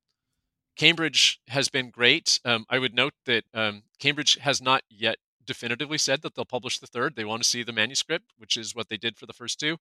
cambridge 0.76 1.40
has 1.48 1.70
been 1.70 1.90
great 1.90 2.40
um, 2.46 2.66
i 2.70 2.80
would 2.80 2.94
note 2.94 3.14
that 3.26 3.44
um, 3.54 3.84
cambridge 4.00 4.38
has 4.40 4.62
not 4.62 4.84
yet 4.90 5.18
definitively 5.46 5.98
said 5.98 6.22
that 6.22 6.36
they'll 6.36 6.46
publish 6.46 6.80
the 6.80 6.88
third. 6.88 7.16
They 7.16 7.26
want 7.26 7.44
to 7.44 7.50
see 7.50 7.64
the 7.64 7.72
manuscript, 7.72 8.34
which 8.38 8.58
is 8.58 8.76
what 8.76 8.90
they 8.90 8.98
did 8.98 9.18
for 9.18 9.26
the 9.26 9.34
first 9.34 9.60
two. 9.60 9.78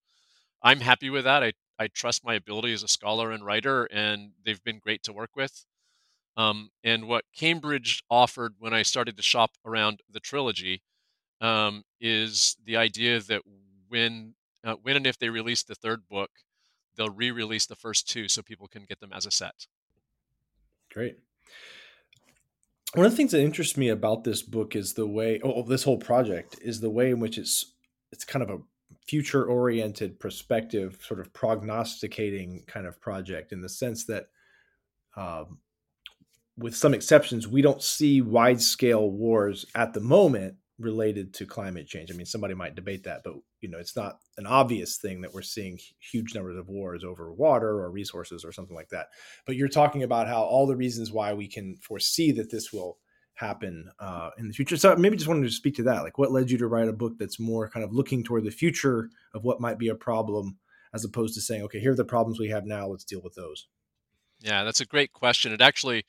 I'm 0.63 0.81
happy 0.81 1.11
with 1.11 1.25
that. 1.25 1.43
I, 1.43 1.53
I 1.79 1.89
trust 1.89 2.25
my 2.25 2.35
ability 2.35 2.73
as 2.73 2.83
a 2.83 2.89
scholar 2.89 3.31
and 3.31 3.45
writer, 3.45 3.85
and 3.87 4.33
they've 4.45 4.63
been 4.63 4.79
great 4.79 5.03
to 5.05 5.13
work 5.13 5.31
with. 5.35 5.65
Um, 6.37 6.71
and 6.83 7.09
what 7.09 7.25
Cambridge 7.37 8.03
offered 8.09 8.55
when 8.59 8.73
I 8.73 8.83
started 8.83 9.17
to 9.17 9.23
shop 9.23 9.53
around 9.67 10.01
the 10.11 10.21
trilogy 10.21 10.83
um, 11.41 11.83
is 12.01 12.57
the 12.65 12.77
idea 12.77 13.21
that 13.21 13.43
when 13.89 14.35
uh, 14.65 14.77
when 14.81 14.97
and 14.97 15.07
if 15.07 15.19
they 15.19 15.29
release 15.29 15.65
the 15.65 15.75
third 15.75 16.09
book, 16.09 16.31
they'll 16.97 17.11
re-release 17.11 17.67
the 17.67 17.75
first 17.75 18.09
two 18.09 18.29
so 18.29 18.43
people 18.43 18.69
can 18.69 18.85
get 18.85 19.01
them 19.01 19.13
as 19.13 19.27
a 19.27 19.31
set. 19.31 19.67
Great. 20.93 21.19
One 22.95 23.07
of 23.07 23.13
the 23.13 23.17
things 23.17 23.33
that 23.33 23.41
interests 23.41 23.77
me 23.77 23.89
about 23.89 24.25
this 24.25 24.43
book 24.43 24.77
is 24.77 24.93
the 24.93 25.07
way, 25.07 25.41
oh, 25.43 25.63
this 25.63 25.85
whole 25.85 25.97
project 25.97 26.59
is 26.61 26.81
the 26.81 26.91
way 26.91 27.11
in 27.11 27.21
which 27.21 27.39
it's 27.39 27.73
it's 28.13 28.25
kind 28.25 28.43
of 28.43 28.51
a 28.51 28.59
future 29.07 29.45
oriented 29.45 30.21
perspective, 30.21 30.99
sort 31.03 31.21
of 31.21 31.33
prognosticating 31.33 32.63
kind 32.67 32.87
of 32.87 33.01
project 33.01 33.53
in 33.53 33.63
the 33.63 33.69
sense 33.69 34.05
that, 34.05 34.27
um, 35.17 35.59
with 36.59 36.77
some 36.77 36.93
exceptions, 36.93 37.49
we 37.49 37.63
don't 37.63 37.83
see 37.83 38.21
wide 38.21 38.61
scale 38.61 39.11
wars 39.11 39.65
at 39.75 39.95
the 39.95 40.01
moment 40.01 40.57
related 40.79 41.33
to 41.33 41.47
climate 41.47 41.87
change. 41.87 42.11
I 42.11 42.15
mean, 42.15 42.27
somebody 42.27 42.53
might 42.53 42.75
debate 42.75 43.05
that, 43.05 43.23
but 43.25 43.35
you 43.63 43.71
know, 43.71 43.79
it's 43.79 43.97
not 43.97 44.19
an 44.37 44.47
obvious 44.47 44.99
thing 44.99 45.23
that 45.23 45.33
we're 45.33 45.41
seeing 45.41 45.79
huge 46.01 46.35
numbers 46.35 46.59
of 46.59 46.69
wars 46.69 47.05
over 47.05 47.33
water 47.33 47.81
or 47.81 47.91
resources 47.91 48.45
or 48.45 48.53
something 48.53 48.77
like 48.77 48.91
that. 48.91 49.09
But 49.47 49.57
you're 49.57 49.69
talking 49.69 50.03
about 50.03 50.29
how 50.29 50.43
all 50.43 50.67
the 50.67 50.77
reasons 50.77 51.13
why 51.13 51.33
we 51.33 51.49
can 51.49 51.77
foresee 51.77 52.33
that 52.33 52.51
this 52.51 52.73
will 52.73 52.99
happen 53.35 53.89
uh, 53.99 54.31
in 54.39 54.49
the 54.49 54.55
future. 54.55 54.77
So 54.77 54.95
maybe 54.97 55.17
just 55.17 55.29
wanted 55.29 55.45
to 55.45 55.51
speak 55.51 55.77
to 55.77 55.83
that. 55.85 56.03
Like, 56.03 56.19
what 56.19 56.33
led 56.33 56.51
you 56.51 56.59
to 56.59 56.67
write 56.67 56.89
a 56.89 56.93
book 56.93 57.15
that's 57.19 57.41
more 57.41 57.69
kind 57.69 57.85
of 57.85 57.93
looking 57.93 58.23
toward 58.23 58.45
the 58.45 58.51
future 58.51 59.09
of 59.35 59.45
what 59.45 59.61
might 59.61 59.79
be 59.79 59.89
a 59.89 59.95
problem, 59.95 60.59
as 60.93 61.05
opposed 61.05 61.35
to 61.35 61.41
saying, 61.41 61.63
okay, 61.63 61.81
here 61.81 61.93
are 61.93 61.97
the 61.97 62.05
problems 62.05 62.39
we 62.39 62.51
have 62.51 62.67
now. 62.67 62.89
Let's 62.89 63.05
deal 63.05 63.23
with 63.23 63.35
those. 63.35 63.69
Yeah, 64.41 64.65
that's 64.65 64.81
a 64.81 64.87
great 64.87 65.13
question. 65.13 65.53
It 65.53 65.61
actually 65.61 66.05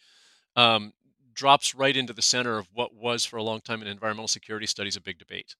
um, 0.55 0.93
drops 1.33 1.75
right 1.75 1.95
into 1.95 2.13
the 2.13 2.21
center 2.21 2.57
of 2.57 2.67
what 2.73 2.95
was 2.95 3.25
for 3.25 3.37
a 3.37 3.43
long 3.43 3.61
time 3.61 3.81
in 3.81 3.87
environmental 3.87 4.27
security 4.27 4.65
studies 4.65 4.95
a 4.95 5.01
big 5.01 5.19
debate, 5.19 5.55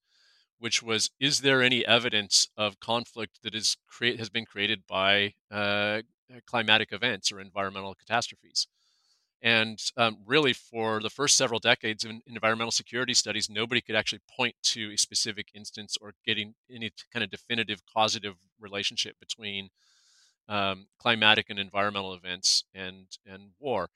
which 0.63 0.82
was 0.82 1.10
is 1.20 1.41
there 1.41 1.62
any 1.62 1.86
evidence 1.86 2.48
of 2.55 2.79
conflict 2.79 3.39
that 3.43 3.53
is 3.53 3.75
create 3.86 4.17
has 4.17 4.29
been 4.29 4.46
created 4.46 4.82
by 4.88 5.34
uh, 5.51 6.01
climatic 6.48 6.93
events 6.93 7.34
or 7.34 7.41
environmental 7.41 7.93
catastrophes? 7.93 8.65
And 9.41 9.77
um, 9.98 10.20
really, 10.25 10.53
for 10.53 11.01
the 11.01 11.10
first 11.10 11.36
several 11.36 11.60
decades 11.60 12.05
in 12.05 12.22
environmental 12.27 12.72
security 12.72 13.13
studies, 13.13 13.50
nobody 13.50 13.82
could 13.82 13.98
actually 13.98 14.22
point 14.38 14.55
to 14.75 14.93
a 14.93 14.98
specific 14.98 15.48
instance 15.53 15.98
or 16.00 16.13
getting 16.25 16.55
any 16.72 16.91
kind 17.12 17.25
of 17.25 17.29
definitive 17.29 17.82
causative 17.93 18.36
relationship 18.58 19.17
between 19.20 19.67
um, 20.48 20.88
climatic 20.98 21.48
and 21.50 21.60
environmental 21.60 22.13
events 22.13 22.63
and 22.74 23.08
and 23.25 23.50
war. 23.60 23.89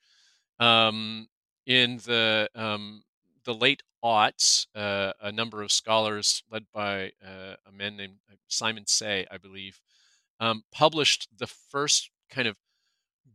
Um, 0.60 1.28
in 1.64 1.96
the 1.96 2.50
um, 2.54 3.04
the 3.44 3.54
late 3.54 3.82
aughts, 4.04 4.66
uh, 4.74 5.12
a 5.20 5.32
number 5.32 5.62
of 5.62 5.72
scholars 5.72 6.42
led 6.50 6.66
by 6.72 7.12
uh, 7.24 7.54
a 7.66 7.72
man 7.72 7.96
named 7.96 8.16
uh, 8.30 8.36
Simon 8.48 8.86
Say, 8.86 9.26
I 9.30 9.38
believe, 9.38 9.80
um, 10.40 10.64
published 10.72 11.28
the 11.36 11.46
first 11.46 12.10
kind 12.30 12.46
of 12.46 12.56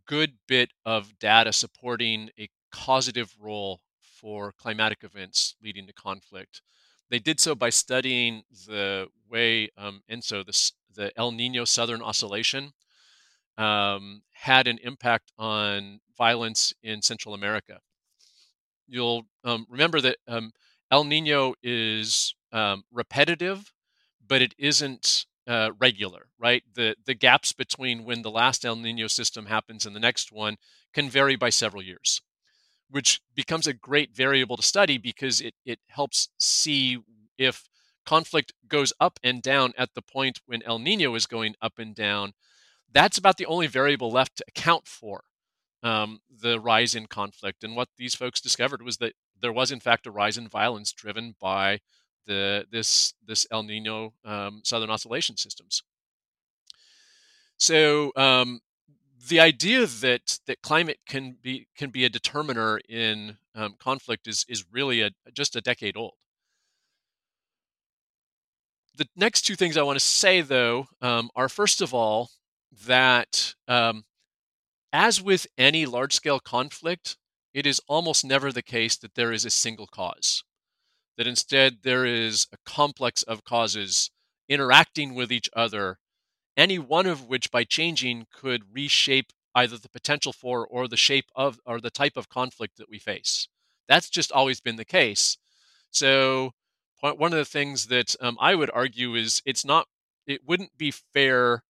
good 0.06 0.34
bit 0.48 0.72
of 0.86 1.18
data 1.20 1.54
supporting 1.54 2.30
a 2.40 2.50
causative 2.72 3.36
role 3.40 3.82
for 4.00 4.54
climatic 4.54 5.04
events 5.04 5.56
leading 5.62 5.88
to 5.88 5.94
conflict. 5.94 6.62
They 7.10 7.20
did 7.20 7.40
so 7.40 7.56
by 7.56 7.70
studying 7.70 8.44
the 8.68 9.08
way 9.30 9.70
um, 9.78 10.02
ENSO, 10.10 10.44
the, 10.46 10.72
the 10.96 11.18
El 11.18 11.32
Nino 11.32 11.66
Southern 11.66 12.02
Oscillation, 12.02 12.72
um, 13.58 14.24
had 14.32 14.68
an 14.68 14.80
impact 14.82 15.32
on 15.38 16.00
violence 16.18 16.74
in 16.82 17.02
Central 17.02 17.36
America 17.36 17.82
you'll 18.94 19.24
um, 19.44 19.66
remember 19.70 20.00
that 20.02 20.18
um, 20.28 20.52
El 20.92 21.04
Nino 21.04 21.56
is 21.64 22.36
um, 22.52 22.84
repetitive, 22.92 23.74
but 24.26 24.42
it 24.42 24.54
isn't 24.58 25.26
uh, 25.48 25.72
regular, 25.80 26.28
right? 26.40 26.64
The 26.74 26.96
the 27.06 27.16
gaps 27.16 27.52
between 27.52 28.06
when 28.06 28.22
the 28.22 28.32
last 28.32 28.64
El 28.64 28.76
Nino 28.76 29.08
system 29.08 29.48
happens 29.48 29.86
and 29.86 29.96
the 29.96 30.00
next 30.00 30.32
one 30.32 30.58
can 30.94 31.10
vary 31.10 31.36
by 31.36 31.50
several 31.50 31.82
years, 31.82 32.22
which 32.90 33.22
becomes 33.36 33.68
a 33.68 33.74
great 33.74 34.16
variable 34.16 34.56
to 34.56 34.64
study 34.64 34.98
because 34.98 35.42
it 35.42 35.56
it 35.66 35.80
helps 35.88 36.30
see 36.38 37.00
if 37.38 37.68
conflict 38.06 38.54
goes 38.68 38.94
up 39.00 39.20
and 39.24 39.42
down 39.42 39.74
at 39.78 39.90
the 39.96 40.02
point 40.02 40.40
when 40.46 40.62
El 40.64 40.80
Nino 40.80 41.16
is 41.16 41.26
going 41.26 41.56
up 41.62 41.80
and 41.80 41.96
down. 41.96 42.34
That's 42.92 43.18
about 43.18 43.38
the 43.38 43.48
only 43.48 43.68
variable 43.68 44.12
left 44.12 44.38
to 44.38 44.46
account 44.48 44.88
for 44.88 45.24
um, 45.84 46.22
the 46.42 46.60
rise 46.60 46.96
in 46.96 47.06
conflict. 47.06 47.64
And 47.64 47.76
what 47.76 47.90
these 47.98 48.16
folks 48.16 48.42
discovered 48.42 48.82
was 48.82 48.98
that 48.98 49.14
there 49.40 49.54
was, 49.54 49.72
in 49.72 49.80
fact, 49.80 50.08
a 50.08 50.12
rise 50.12 50.38
in 50.38 50.48
violence 50.48 50.92
driven 50.94 51.36
by 51.40 51.80
the 52.26 52.66
this 52.72 53.14
this 53.28 53.46
El 53.52 53.64
Nino 53.64 54.14
um, 54.24 54.62
southern 54.64 54.90
oscillation 54.90 55.38
systems. 55.38 55.84
So 57.58 58.12
um, 58.16 58.62
the 59.28 59.40
idea 59.40 59.86
that 59.86 60.40
that 60.48 60.62
climate 60.62 61.00
can 61.06 61.38
be 61.42 61.68
can 61.78 61.90
be 61.90 62.06
a 62.06 62.10
determiner 62.10 62.80
in 62.90 63.38
um, 63.56 63.76
conflict 63.78 64.28
is 64.28 64.46
is 64.48 64.66
really 64.72 65.02
a, 65.02 65.12
just 65.34 65.56
a 65.56 65.62
decade 65.62 65.98
old. 65.98 66.14
The 68.96 69.08
next 69.16 69.42
two 69.42 69.56
things 69.56 69.76
I 69.76 69.82
want 69.84 69.98
to 69.98 70.06
say, 70.06 70.42
though, 70.42 70.88
um, 71.02 71.30
are 71.36 71.50
first 71.50 71.82
of 71.82 71.94
all 71.94 72.30
that 72.86 73.56
um, 73.68 74.06
as 74.94 75.20
with 75.20 75.48
any 75.58 75.88
large 75.88 76.14
scale 76.14 76.40
conflict, 76.40 77.18
it 77.54 77.66
is 77.66 77.82
almost 77.88 78.24
never 78.24 78.52
the 78.52 78.62
case 78.62 78.96
that 78.98 79.16
there 79.16 79.34
is 79.34 79.44
a 79.44 79.50
single 79.50 79.88
cause, 79.88 80.44
that 81.18 81.28
instead 81.28 81.80
there 81.82 82.06
is 82.06 82.48
a 82.54 82.58
complex 82.64 83.24
of 83.24 83.44
causes 83.44 84.12
interacting 84.48 85.16
with 85.16 85.32
each 85.32 85.50
other, 85.54 85.98
any 86.56 86.78
one 86.78 87.08
of 87.08 87.26
which 87.26 87.50
by 87.50 87.64
changing 87.64 88.28
could 88.32 88.64
reshape 88.72 89.34
either 89.56 89.78
the 89.78 89.90
potential 89.90 90.32
for 90.32 90.66
or 90.68 90.88
the 90.88 90.98
shape 90.98 91.26
of 91.36 91.60
or 91.66 91.82
the 91.82 91.90
type 91.90 92.16
of 92.16 92.30
conflict 92.30 92.78
that 92.78 92.90
we 92.90 93.00
face. 93.00 93.48
That's 93.88 94.10
just 94.10 94.32
always 94.32 94.62
been 94.62 94.76
the 94.76 94.86
case. 94.86 95.38
So, 95.92 96.52
one 97.02 97.34
of 97.34 97.38
the 97.38 97.46
things 97.46 97.88
that 97.88 98.16
um, 98.22 98.38
I 98.40 98.56
would 98.56 98.72
argue 98.74 99.16
is 99.16 99.42
it's 99.46 99.66
not, 99.66 99.88
it 100.26 100.42
wouldn't 100.48 100.78
be 100.78 100.92
fair 100.92 101.64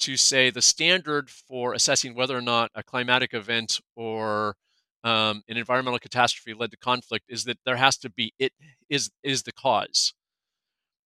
to 0.00 0.16
say 0.16 0.50
the 0.50 0.62
standard 0.62 1.30
for 1.30 1.74
assessing 1.74 2.14
whether 2.14 2.36
or 2.36 2.42
not 2.42 2.70
a 2.74 2.82
climatic 2.82 3.34
event 3.34 3.80
or 3.96 4.56
um, 5.04 5.42
an 5.48 5.56
environmental 5.56 5.98
catastrophe 5.98 6.58
led 6.58 6.70
to 6.70 6.76
conflict 6.76 7.26
is 7.28 7.44
that 7.44 7.58
there 7.64 7.76
has 7.76 7.96
to 7.98 8.10
be 8.10 8.32
it 8.38 8.52
is 8.88 9.10
is 9.22 9.42
the 9.42 9.52
cause. 9.52 10.14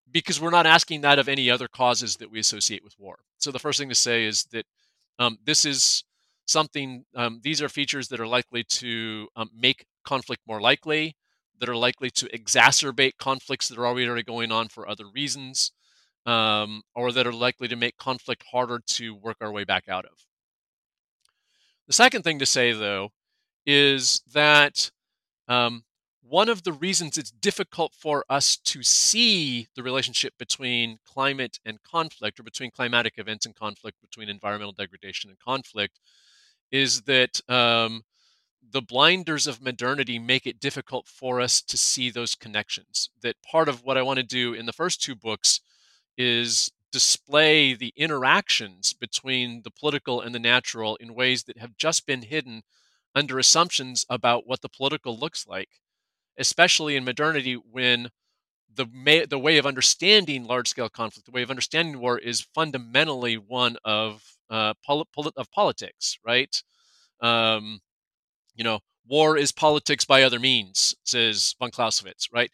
Because 0.09 0.39
we're 0.39 0.51
not 0.51 0.65
asking 0.65 1.01
that 1.01 1.19
of 1.19 1.27
any 1.27 1.49
other 1.49 1.67
causes 1.67 2.15
that 2.17 2.31
we 2.31 2.39
associate 2.39 2.83
with 2.83 2.95
war. 2.97 3.19
So 3.39 3.51
the 3.51 3.59
first 3.59 3.77
thing 3.77 3.89
to 3.89 3.95
say 3.95 4.23
is 4.23 4.43
that 4.51 4.65
um, 5.19 5.37
this 5.43 5.65
is 5.65 6.03
something 6.45 7.03
um, 7.15 7.41
these 7.43 7.61
are 7.61 7.69
features 7.69 8.07
that 8.07 8.19
are 8.19 8.27
likely 8.27 8.63
to 8.63 9.27
um, 9.35 9.49
make 9.53 9.85
conflict 10.05 10.41
more 10.47 10.61
likely 10.61 11.15
that 11.59 11.69
are 11.69 11.75
likely 11.75 12.09
to 12.11 12.27
exacerbate 12.27 13.17
conflicts 13.19 13.67
that 13.67 13.77
are 13.77 13.87
already 13.87 14.23
going 14.23 14.51
on 14.51 14.67
for 14.69 14.87
other 14.87 15.05
reasons 15.13 15.71
um, 16.27 16.83
or 16.93 17.11
that 17.13 17.25
are 17.25 17.33
likely 17.33 17.67
to 17.69 17.75
make 17.75 17.97
conflict 17.97 18.43
harder 18.51 18.79
to 18.85 19.15
work 19.15 19.37
our 19.41 19.51
way 19.51 19.63
back 19.63 19.87
out 19.87 20.05
of. 20.05 20.25
The 21.87 21.93
second 21.93 22.23
thing 22.23 22.37
to 22.39 22.45
say, 22.45 22.73
though, 22.73 23.13
is 23.65 24.21
that 24.33 24.91
um, 25.47 25.85
one 26.21 26.49
of 26.49 26.63
the 26.63 26.73
reasons 26.73 27.17
it's 27.17 27.31
difficult 27.31 27.93
for 27.97 28.25
us 28.29 28.57
to 28.57 28.83
see 28.83 29.67
the 29.75 29.83
relationship 29.83 30.33
between 30.37 30.97
climate 31.05 31.59
and 31.65 31.81
conflict, 31.81 32.39
or 32.39 32.43
between 32.43 32.71
climatic 32.71 33.13
events 33.17 33.45
and 33.45 33.55
conflict, 33.55 34.01
between 34.01 34.27
environmental 34.27 34.73
degradation 34.73 35.29
and 35.29 35.39
conflict, 35.39 35.97
is 36.73 37.03
that 37.03 37.39
um, 37.49 38.03
the 38.69 38.81
blinders 38.81 39.47
of 39.47 39.61
modernity 39.61 40.19
make 40.19 40.45
it 40.45 40.59
difficult 40.59 41.07
for 41.07 41.39
us 41.39 41.61
to 41.61 41.77
see 41.77 42.09
those 42.09 42.35
connections. 42.35 43.09
That 43.21 43.41
part 43.49 43.69
of 43.69 43.85
what 43.85 43.97
I 43.97 44.01
want 44.01 44.17
to 44.17 44.23
do 44.23 44.53
in 44.53 44.65
the 44.65 44.73
first 44.73 45.01
two 45.01 45.15
books 45.15 45.61
is 46.17 46.71
display 46.91 47.73
the 47.73 47.93
interactions 47.95 48.93
between 48.93 49.61
the 49.63 49.71
political 49.71 50.21
and 50.21 50.33
the 50.33 50.39
natural 50.39 50.95
in 50.97 51.13
ways 51.13 51.43
that 51.43 51.57
have 51.57 51.77
just 51.77 52.05
been 52.05 52.23
hidden 52.23 52.63
under 53.15 53.39
assumptions 53.39 54.05
about 54.09 54.47
what 54.47 54.61
the 54.61 54.69
political 54.69 55.17
looks 55.17 55.47
like, 55.47 55.69
especially 56.37 56.95
in 56.95 57.03
modernity 57.05 57.55
when 57.55 58.09
the 58.73 58.85
may, 58.93 59.25
the 59.25 59.39
way 59.39 59.57
of 59.57 59.65
understanding 59.65 60.45
large 60.45 60.67
scale 60.69 60.89
conflict, 60.89 61.25
the 61.25 61.31
way 61.31 61.41
of 61.43 61.49
understanding 61.49 61.99
war, 61.99 62.17
is 62.19 62.41
fundamentally 62.55 63.35
one 63.37 63.77
of 63.85 64.23
uh, 64.49 64.73
of 65.37 65.51
politics, 65.51 66.17
right? 66.25 66.63
Um, 67.21 67.79
you 68.55 68.63
know, 68.63 68.79
war 69.07 69.37
is 69.37 69.51
politics 69.51 70.05
by 70.05 70.23
other 70.23 70.39
means, 70.39 70.95
says 71.05 71.55
von 71.59 71.71
Clausewitz, 71.71 72.29
right? 72.33 72.51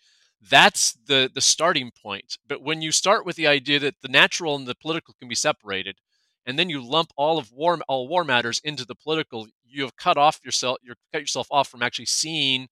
That's 0.49 0.93
the 1.07 1.29
the 1.33 1.41
starting 1.41 1.91
point 2.01 2.37
but 2.47 2.61
when 2.61 2.81
you 2.81 2.91
start 2.91 3.25
with 3.25 3.35
the 3.35 3.47
idea 3.47 3.79
that 3.79 3.95
the 4.01 4.07
natural 4.07 4.55
and 4.55 4.67
the 4.67 4.75
political 4.75 5.13
can 5.19 5.27
be 5.27 5.35
separated 5.35 5.97
and 6.45 6.59
then 6.59 6.69
you 6.69 6.81
lump 6.85 7.11
all 7.15 7.37
of 7.37 7.51
war 7.51 7.79
all 7.87 8.07
war 8.07 8.23
matters 8.23 8.59
into 8.63 8.85
the 8.85 8.95
political 8.95 9.47
you 9.65 9.83
have 9.83 9.95
cut 9.95 10.17
off 10.17 10.39
yourself 10.43 10.77
you 10.83 10.93
cut 11.11 11.21
yourself 11.21 11.47
off 11.51 11.67
from 11.67 11.81
actually 11.81 12.05
seeing 12.05 12.67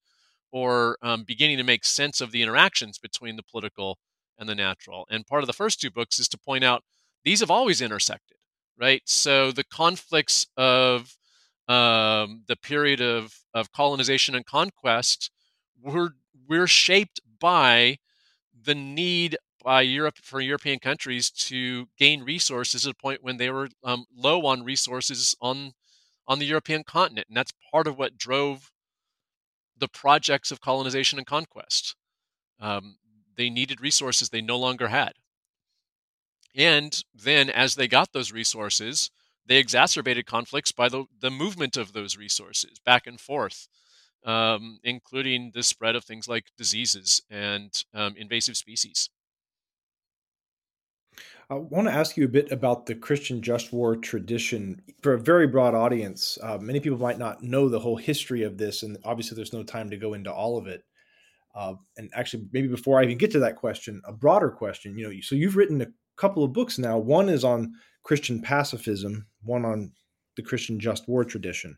or 0.52 0.98
um, 1.02 1.24
beginning 1.24 1.56
to 1.56 1.64
make 1.64 1.84
sense 1.84 2.20
of 2.20 2.30
the 2.30 2.42
interactions 2.42 2.98
between 2.98 3.36
the 3.36 3.42
political 3.42 3.98
and 4.38 4.48
the 4.48 4.54
natural. 4.54 5.06
And 5.10 5.26
part 5.26 5.42
of 5.42 5.46
the 5.46 5.52
first 5.54 5.80
two 5.80 5.90
books 5.90 6.18
is 6.18 6.28
to 6.28 6.38
point 6.38 6.62
out 6.62 6.84
these 7.24 7.40
have 7.40 7.50
always 7.50 7.80
intersected, 7.80 8.36
right? 8.78 9.02
So 9.06 9.50
the 9.50 9.64
conflicts 9.64 10.46
of 10.56 11.16
um, 11.68 12.42
the 12.46 12.56
period 12.62 13.00
of, 13.00 13.34
of 13.54 13.72
colonization 13.72 14.34
and 14.34 14.44
conquest 14.44 15.30
were, 15.80 16.14
were 16.48 16.66
shaped 16.66 17.20
by 17.42 17.98
the 18.64 18.74
need 18.74 19.36
by 19.64 19.82
Europe 19.82 20.18
for 20.22 20.40
European 20.40 20.78
countries 20.78 21.30
to 21.30 21.88
gain 21.98 22.22
resources 22.24 22.86
at 22.86 22.92
a 22.92 22.96
point 22.96 23.22
when 23.22 23.36
they 23.38 23.50
were 23.50 23.68
um, 23.84 24.06
low 24.14 24.46
on 24.46 24.64
resources 24.64 25.36
on 25.42 25.72
on 26.28 26.38
the 26.40 26.46
European 26.46 26.84
continent, 26.84 27.28
and 27.28 27.36
that's 27.36 27.52
part 27.72 27.86
of 27.88 27.98
what 27.98 28.16
drove 28.18 28.70
the 29.76 29.88
projects 29.88 30.50
of 30.50 30.60
colonization 30.60 31.18
and 31.18 31.26
conquest. 31.26 31.94
Um, 32.60 32.98
they 33.36 33.50
needed 33.50 33.80
resources 33.80 34.28
they 34.30 34.42
no 34.42 34.58
longer 34.58 34.88
had, 34.88 35.14
and 36.54 37.02
then 37.14 37.48
as 37.50 37.74
they 37.74 37.88
got 37.88 38.12
those 38.12 38.32
resources, 38.32 39.10
they 39.46 39.56
exacerbated 39.58 40.26
conflicts 40.26 40.72
by 40.72 40.88
the 40.88 41.04
the 41.20 41.30
movement 41.30 41.76
of 41.76 41.92
those 41.92 42.16
resources 42.16 42.78
back 42.84 43.06
and 43.06 43.20
forth. 43.20 43.68
Um, 44.24 44.78
including 44.84 45.50
the 45.52 45.64
spread 45.64 45.96
of 45.96 46.04
things 46.04 46.28
like 46.28 46.44
diseases 46.56 47.22
and 47.28 47.84
um, 47.92 48.14
invasive 48.16 48.56
species. 48.56 49.10
I 51.50 51.54
want 51.54 51.86
to 51.86 51.92
ask 51.92 52.16
you 52.16 52.24
a 52.24 52.28
bit 52.28 52.50
about 52.50 52.86
the 52.86 52.94
Christian 52.94 53.42
just 53.42 53.72
war 53.72 53.96
tradition 53.96 54.80
for 55.02 55.12
a 55.12 55.18
very 55.18 55.46
broad 55.46 55.74
audience. 55.74 56.38
Uh, 56.42 56.56
many 56.56 56.80
people 56.80 56.98
might 56.98 57.18
not 57.18 57.42
know 57.42 57.68
the 57.68 57.78
whole 57.78 57.96
history 57.96 58.42
of 58.42 58.56
this, 58.56 58.82
and 58.82 58.96
obviously, 59.04 59.36
there's 59.36 59.52
no 59.52 59.62
time 59.62 59.90
to 59.90 59.98
go 59.98 60.14
into 60.14 60.32
all 60.32 60.56
of 60.56 60.66
it. 60.66 60.82
Uh, 61.54 61.74
and 61.98 62.08
actually, 62.14 62.46
maybe 62.52 62.68
before 62.68 62.98
I 62.98 63.04
even 63.04 63.18
get 63.18 63.30
to 63.32 63.40
that 63.40 63.56
question, 63.56 64.00
a 64.06 64.12
broader 64.12 64.50
question. 64.50 64.96
You 64.96 65.08
know, 65.10 65.20
so 65.20 65.34
you've 65.34 65.56
written 65.56 65.82
a 65.82 65.88
couple 66.16 66.42
of 66.42 66.54
books 66.54 66.78
now. 66.78 66.96
One 66.96 67.28
is 67.28 67.44
on 67.44 67.74
Christian 68.02 68.40
pacifism, 68.40 69.26
one 69.42 69.64
on 69.64 69.92
the 70.36 70.42
Christian 70.42 70.80
just 70.80 71.06
war 71.08 71.24
tradition 71.24 71.76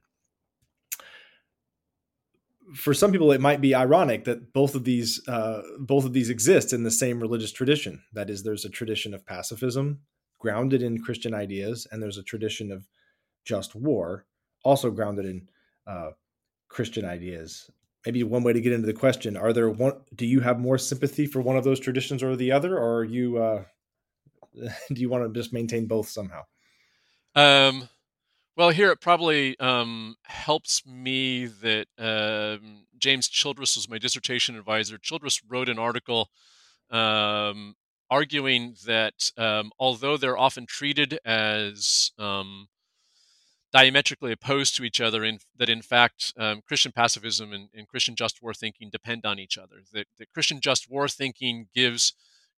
for 2.73 2.95
some 2.95 3.13
people 3.13 3.33
it 3.33 3.41
might 3.41 3.61
be 3.61 3.75
ironic 3.75 4.25
that 4.25 4.53
both 4.53 4.75
of 4.75 4.85
these 4.85 5.27
uh, 5.29 5.63
both 5.79 6.05
of 6.05 6.13
these 6.13 6.31
exist 6.31 6.73
in 6.73 6.83
the 6.83 6.91
same 6.91 7.21
religious 7.21 7.53
tradition. 7.53 8.03
That 8.13 8.31
is 8.31 8.43
there's 8.43 8.65
a 8.65 8.71
tradition 8.71 9.13
of 9.15 9.27
pacifism 9.27 10.01
grounded 10.39 10.83
in 10.83 11.03
christian 11.03 11.33
ideas 11.33 11.87
and 11.91 12.03
there's 12.03 12.19
a 12.19 12.23
tradition 12.23 12.71
of 12.71 12.87
just 13.47 13.75
war 13.75 14.27
also 14.63 14.91
grounded 14.91 15.25
in 15.25 15.49
uh, 15.87 16.11
christian 16.69 17.05
ideas. 17.05 17.71
Maybe 18.07 18.23
one 18.23 18.43
way 18.43 18.53
to 18.53 18.61
get 18.61 18.73
into 18.73 18.87
the 18.87 18.93
question 18.93 19.37
are 19.37 19.53
there 19.53 19.69
one 19.69 20.01
do 20.15 20.27
you 20.27 20.41
have 20.41 20.59
more 20.59 20.79
sympathy 20.79 21.27
for 21.27 21.41
one 21.41 21.57
of 21.57 21.65
those 21.65 21.81
traditions 21.81 22.23
or 22.23 22.37
the 22.37 22.53
other 22.53 22.79
or 22.79 22.99
are 22.99 23.05
you 23.05 23.39
uh, 23.39 23.65
do 24.93 25.01
you 25.01 25.09
want 25.09 25.25
to 25.25 25.39
just 25.39 25.53
maintain 25.53 25.87
both 25.87 26.09
somehow? 26.09 26.43
Um 27.35 27.89
well, 28.57 28.71
here 28.71 28.91
it 28.91 29.01
probably 29.01 29.59
um, 29.59 30.17
helps 30.25 30.87
me 30.87 31.47
that 31.47 31.87
um, 31.99 32.87
James 32.99 33.29
Childress 33.29 33.77
was 33.77 33.89
my 33.89 33.99
dissertation 33.99 34.57
advisor. 34.57 34.97
Childress 34.99 35.43
wrote 35.49 35.69
an 35.69 35.79
article 35.79 36.31
um, 36.91 37.75
arguing 38.11 38.77
that 38.87 39.33
um, 39.37 39.73
although 39.79 40.17
they're 40.17 40.39
often 40.39 40.67
treated 40.67 41.19
as 41.25 42.13
um, 42.19 42.69
diametrically 43.73 44.31
opposed 44.31 44.77
to 44.77 44.85
each 44.85 45.01
other, 45.01 45.25
in, 45.25 45.39
that 45.57 45.69
in 45.69 45.83
fact 45.83 46.33
Christian 46.67 46.93
pacifism 46.93 47.53
and, 47.53 47.69
and, 47.75 47.89
Christian 47.89 48.15
just 48.15 48.41
war 48.41 48.55
thinking 48.55 48.89
depend 48.89 49.27
on 49.27 49.41
each 49.41 49.59
other. 49.59 49.83
That, 49.93 50.07
that 50.19 50.31
Christian 50.33 50.61
just 50.61 50.89
war 50.89 51.09
thinking 51.09 51.67
gives 51.75 52.13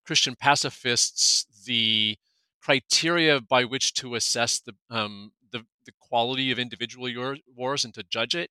Christian 0.05 0.37
pacifists 0.37 1.47
the 1.65 2.19
criteria 2.61 3.41
by 3.41 3.65
which 3.65 3.95
to 3.95 4.15
assess 4.15 4.61
the 4.61 4.75
um, 4.91 5.33
the, 5.59 5.67
the 5.85 5.93
quality 6.01 6.51
of 6.51 6.59
individual 6.59 7.11
wars 7.55 7.85
and 7.85 7.95
to 7.95 8.03
judge 8.03 8.35
it. 8.35 8.51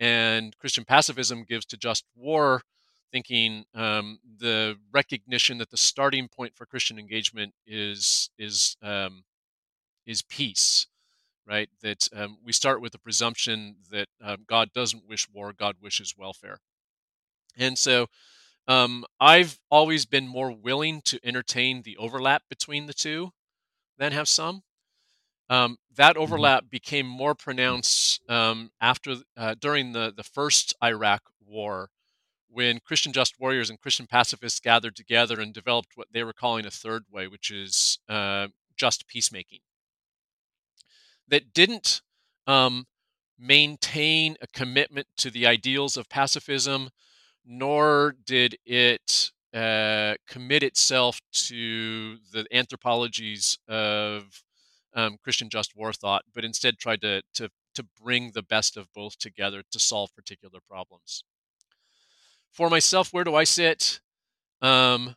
And 0.00 0.56
Christian 0.58 0.84
pacifism 0.84 1.44
gives 1.44 1.64
to 1.66 1.76
just 1.76 2.04
war 2.16 2.62
thinking 3.12 3.64
um, 3.76 4.18
the 4.40 4.76
recognition 4.92 5.58
that 5.58 5.70
the 5.70 5.76
starting 5.76 6.26
point 6.26 6.56
for 6.56 6.66
Christian 6.66 6.98
engagement 6.98 7.54
is 7.64 8.28
is 8.38 8.76
um, 8.82 9.22
is 10.04 10.22
peace, 10.22 10.88
right? 11.46 11.68
That 11.82 12.08
um, 12.12 12.38
we 12.44 12.52
start 12.52 12.80
with 12.80 12.90
the 12.90 12.98
presumption 12.98 13.76
that 13.90 14.08
um, 14.20 14.38
God 14.48 14.72
doesn't 14.72 15.08
wish 15.08 15.28
war; 15.32 15.52
God 15.52 15.76
wishes 15.80 16.14
welfare. 16.18 16.58
And 17.56 17.78
so, 17.78 18.08
um, 18.66 19.04
I've 19.20 19.60
always 19.70 20.06
been 20.06 20.26
more 20.26 20.50
willing 20.50 21.00
to 21.02 21.20
entertain 21.22 21.82
the 21.82 21.96
overlap 21.96 22.42
between 22.48 22.86
the 22.86 22.94
two 22.94 23.30
than 23.96 24.10
have 24.10 24.28
some. 24.28 24.64
Um, 25.50 25.76
that 25.94 26.14
mm-hmm. 26.14 26.22
overlap 26.22 26.64
became 26.70 27.06
more 27.06 27.34
pronounced 27.34 28.20
um, 28.28 28.70
after 28.80 29.16
uh, 29.36 29.54
during 29.60 29.92
the 29.92 30.12
the 30.16 30.22
first 30.22 30.74
Iraq 30.82 31.22
War, 31.46 31.90
when 32.48 32.80
Christian 32.80 33.12
just 33.12 33.38
warriors 33.38 33.68
and 33.68 33.80
Christian 33.80 34.06
pacifists 34.06 34.60
gathered 34.60 34.96
together 34.96 35.40
and 35.40 35.52
developed 35.52 35.92
what 35.96 36.08
they 36.12 36.24
were 36.24 36.32
calling 36.32 36.66
a 36.66 36.70
third 36.70 37.04
way, 37.10 37.26
which 37.26 37.50
is 37.50 37.98
uh, 38.08 38.48
just 38.76 39.06
peacemaking. 39.06 39.60
That 41.28 41.52
didn't 41.52 42.02
um, 42.46 42.86
maintain 43.38 44.36
a 44.40 44.46
commitment 44.46 45.08
to 45.18 45.30
the 45.30 45.46
ideals 45.46 45.96
of 45.96 46.08
pacifism, 46.08 46.90
nor 47.44 48.14
did 48.24 48.56
it 48.64 49.32
uh, 49.52 50.14
commit 50.28 50.62
itself 50.62 51.20
to 51.32 52.16
the 52.32 52.46
anthropologies 52.52 53.58
of 53.68 54.42
um, 54.94 55.16
Christian 55.22 55.48
just 55.50 55.76
war 55.76 55.92
thought, 55.92 56.24
but 56.34 56.44
instead 56.44 56.78
tried 56.78 57.00
to, 57.02 57.22
to, 57.34 57.50
to 57.74 57.86
bring 58.00 58.30
the 58.32 58.42
best 58.42 58.76
of 58.76 58.92
both 58.92 59.18
together 59.18 59.62
to 59.70 59.78
solve 59.78 60.14
particular 60.14 60.60
problems. 60.66 61.24
For 62.52 62.70
myself, 62.70 63.12
where 63.12 63.24
do 63.24 63.34
I 63.34 63.44
sit? 63.44 64.00
Um, 64.62 65.16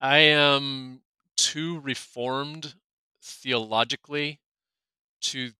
I 0.00 0.18
am 0.18 1.02
too 1.36 1.80
reformed 1.80 2.74
theologically 3.22 4.40
to 5.22 5.50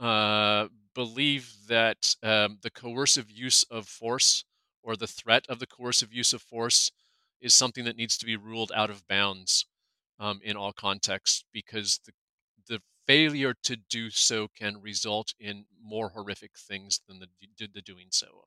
uh, 0.00 0.68
believe 0.94 1.52
that 1.68 2.16
um, 2.22 2.58
the 2.62 2.70
coercive 2.70 3.30
use 3.30 3.64
of 3.64 3.86
force 3.86 4.44
or 4.82 4.96
the 4.96 5.06
threat 5.06 5.46
of 5.48 5.58
the 5.58 5.66
coercive 5.66 6.12
use 6.12 6.32
of 6.32 6.42
force 6.42 6.92
is 7.40 7.54
something 7.54 7.84
that 7.84 7.96
needs 7.96 8.16
to 8.18 8.26
be 8.26 8.36
ruled 8.36 8.72
out 8.74 8.90
of 8.90 9.06
bounds 9.06 9.66
um, 10.20 10.40
in 10.42 10.56
all 10.56 10.72
contexts 10.72 11.44
because 11.52 12.00
the 12.04 12.12
failure 13.08 13.54
to 13.64 13.74
do 13.74 14.10
so 14.10 14.46
can 14.54 14.80
result 14.82 15.34
in 15.40 15.64
more 15.82 16.10
horrific 16.10 16.52
things 16.56 17.00
than 17.08 17.18
the, 17.18 17.68
the 17.74 17.80
doing 17.80 18.08
so. 18.10 18.44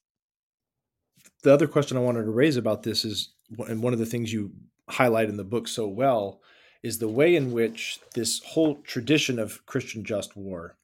The 1.44 1.54
other 1.54 1.68
question 1.68 1.98
I 1.98 2.02
wanted 2.02 2.24
to 2.24 2.32
raise 2.32 2.58
about 2.58 2.84
this 2.84 3.04
is, 3.04 3.34
and 3.68 3.82
one 3.82 3.94
of 3.94 4.00
the 4.00 4.06
things 4.06 4.32
you 4.32 4.52
highlight 4.88 5.30
in 5.30 5.38
the 5.38 5.44
book 5.44 5.68
so 5.68 5.88
well, 5.88 6.42
is 6.84 7.00
the 7.00 7.08
way 7.08 7.36
in 7.36 7.52
which 7.52 8.00
this 8.14 8.40
whole 8.44 8.76
tradition 8.84 9.40
of 9.40 9.66
Christian 9.66 10.06
just 10.06 10.38
war 10.38 10.78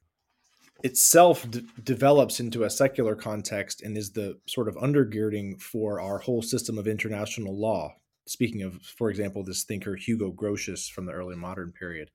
itself 0.84 1.48
d- 1.50 1.66
develops 1.82 2.38
into 2.38 2.62
a 2.62 2.70
secular 2.70 3.16
context 3.16 3.82
and 3.82 3.96
is 3.96 4.12
the 4.12 4.38
sort 4.46 4.68
of 4.68 4.76
undergirding 4.76 5.60
for 5.60 6.00
our 6.00 6.18
whole 6.18 6.42
system 6.42 6.78
of 6.78 6.86
international 6.86 7.58
law. 7.58 7.92
Speaking 8.26 8.62
of, 8.62 8.80
for 8.82 9.10
example, 9.10 9.42
this 9.42 9.64
thinker 9.64 9.96
Hugo 9.96 10.30
Grotius 10.30 10.88
from 10.88 11.06
the 11.06 11.12
early 11.12 11.34
modern 11.34 11.72
period 11.72 12.10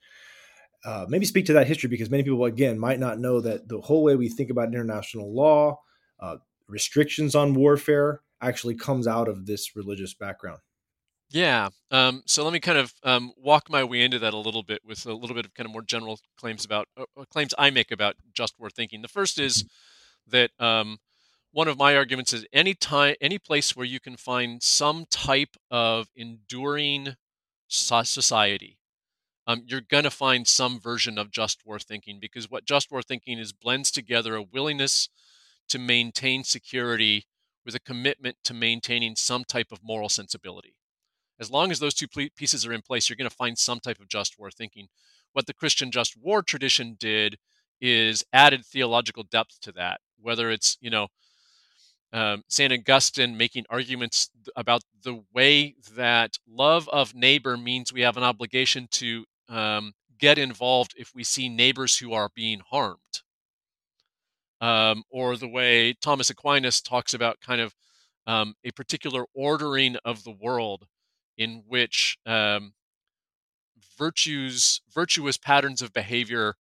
uh, 0.86 1.06
maybe 1.08 1.26
speak 1.26 1.46
to 1.46 1.54
that 1.54 1.68
history 1.68 1.90
because 1.90 2.10
many 2.10 2.24
people 2.24 2.46
again 2.46 2.78
might 2.78 3.00
not 3.00 3.20
know 3.20 3.40
that 3.40 3.68
the 3.68 3.80
whole 3.82 4.04
way 4.04 4.16
we 4.16 4.30
think 4.30 4.50
about 4.50 4.68
international 4.68 5.34
law 5.34 5.80
uh, 6.20 6.38
restrictions 6.68 7.36
on 7.36 7.54
warfare 7.54 8.22
actually 8.42 8.76
comes 8.76 9.08
out 9.08 9.28
of 9.28 9.46
this 9.46 9.76
religious 9.76 10.14
background. 10.14 10.60
Yeah 11.30 11.70
um, 11.94 12.24
so 12.26 12.44
let 12.44 12.52
me 12.52 12.60
kind 12.60 12.78
of 12.78 12.94
um, 13.04 13.32
walk 13.38 13.70
my 13.70 13.84
way 13.84 14.02
into 14.02 14.18
that 14.20 14.34
a 14.34 14.38
little 14.38 14.64
bit 14.64 14.82
with 14.84 15.06
a 15.06 15.14
little 15.14 15.36
bit 15.36 15.46
of 15.46 15.54
kind 15.54 15.66
of 15.66 15.72
more 15.72 15.84
general 15.84 16.20
claims 16.38 16.66
about 16.66 16.88
uh, 16.98 17.06
uh 17.16 17.24
claims 17.26 17.54
i 17.58 17.70
make 17.70 17.92
about 17.92 18.16
just 18.34 18.60
war 18.60 18.70
thinking. 18.70 19.02
The 19.04 19.08
first 19.08 19.40
is 19.40 19.64
that 20.28 20.50
um, 20.60 20.98
one 21.52 21.68
of 21.68 21.78
my 21.78 21.96
arguments 21.96 22.34
is 22.34 22.46
any 22.52 22.74
time 22.74 23.16
any 23.22 23.38
place 23.38 23.76
where 23.76 23.86
you 23.86 24.00
can 24.00 24.18
find 24.18 24.64
some 24.64 25.06
type 25.10 25.56
of 25.70 26.10
enduring 26.16 27.16
society 27.68 28.80
um, 29.46 29.64
you're 29.66 29.82
going 29.82 30.06
to 30.06 30.10
find 30.10 30.48
some 30.48 30.80
version 30.80 31.18
of 31.18 31.32
just 31.32 31.66
war 31.66 31.80
thinking 31.80 32.20
because 32.20 32.50
what 32.50 32.66
just 32.66 32.92
war 32.92 33.02
thinking 33.02 33.40
is 33.40 33.52
blends 33.52 33.92
together 33.92 34.36
a 34.36 34.44
willingness 34.44 35.10
to 35.70 35.80
maintain 35.80 36.44
security 36.44 37.26
with 37.66 37.76
a 37.76 37.80
commitment 37.80 38.38
to 38.44 38.54
maintaining 38.54 39.16
some 39.16 39.44
type 39.44 39.68
of 39.72 39.84
moral 39.84 40.10
sensibility. 40.10 40.76
As 41.40 41.50
long 41.52 41.72
as 41.72 41.80
those 41.80 41.94
two 41.94 42.08
pieces 42.08 42.66
are 42.66 42.74
in 42.74 42.82
place, 42.82 43.10
you're 43.10 43.18
going 43.18 43.30
to 43.30 43.36
find 43.36 43.58
some 43.58 43.80
type 43.80 44.00
of 44.00 44.08
just 44.08 44.38
war 44.38 44.52
thinking. 44.52 44.88
What 45.34 45.48
the 45.48 45.54
Christian 45.54 45.92
just 45.92 46.16
war 46.16 46.42
tradition 46.42 46.96
did 47.00 47.38
is 47.82 48.24
added 48.32 48.66
theological 48.66 49.24
depth 49.24 49.60
to 49.62 49.72
that, 49.74 50.00
whether 50.22 50.52
it's, 50.52 50.78
you 50.80 50.90
know, 50.90 51.08
um, 52.14 52.44
St. 52.48 52.72
Augustine 52.72 53.36
making 53.36 53.66
arguments 53.70 54.30
about 54.56 54.84
the 55.04 55.24
way 55.34 55.76
that 55.96 56.38
love 56.48 56.88
of 56.90 57.16
neighbor 57.16 57.58
means 57.58 57.92
we 57.92 58.02
have 58.02 58.18
an 58.18 58.24
obligation 58.24 58.88
to 58.92 59.26
um, 59.50 59.94
get 60.18 60.38
involved 60.38 60.94
if 60.98 61.14
we 61.16 61.24
see 61.24 61.50
neighbors 61.50 61.98
who 61.98 62.14
are 62.14 62.30
being 62.36 62.62
harmed. 62.62 63.22
Um, 64.62 65.04
or 65.10 65.36
the 65.36 65.48
way 65.48 65.94
Thomas 65.94 66.30
Aquinas 66.30 66.82
talks 66.82 67.14
about 67.14 67.42
kind 67.42 67.60
of 67.60 67.76
um, 68.28 68.56
a 68.64 68.72
particular 68.72 69.26
ordering 69.34 69.98
of 70.06 70.24
the 70.24 70.32
world 70.32 70.88
in 71.38 71.64
which 71.68 72.18
um, 72.26 72.74
virtues, 73.98 74.82
virtuous 74.94 75.38
patterns 75.38 75.82
of 75.82 75.94
behavior 75.94 76.56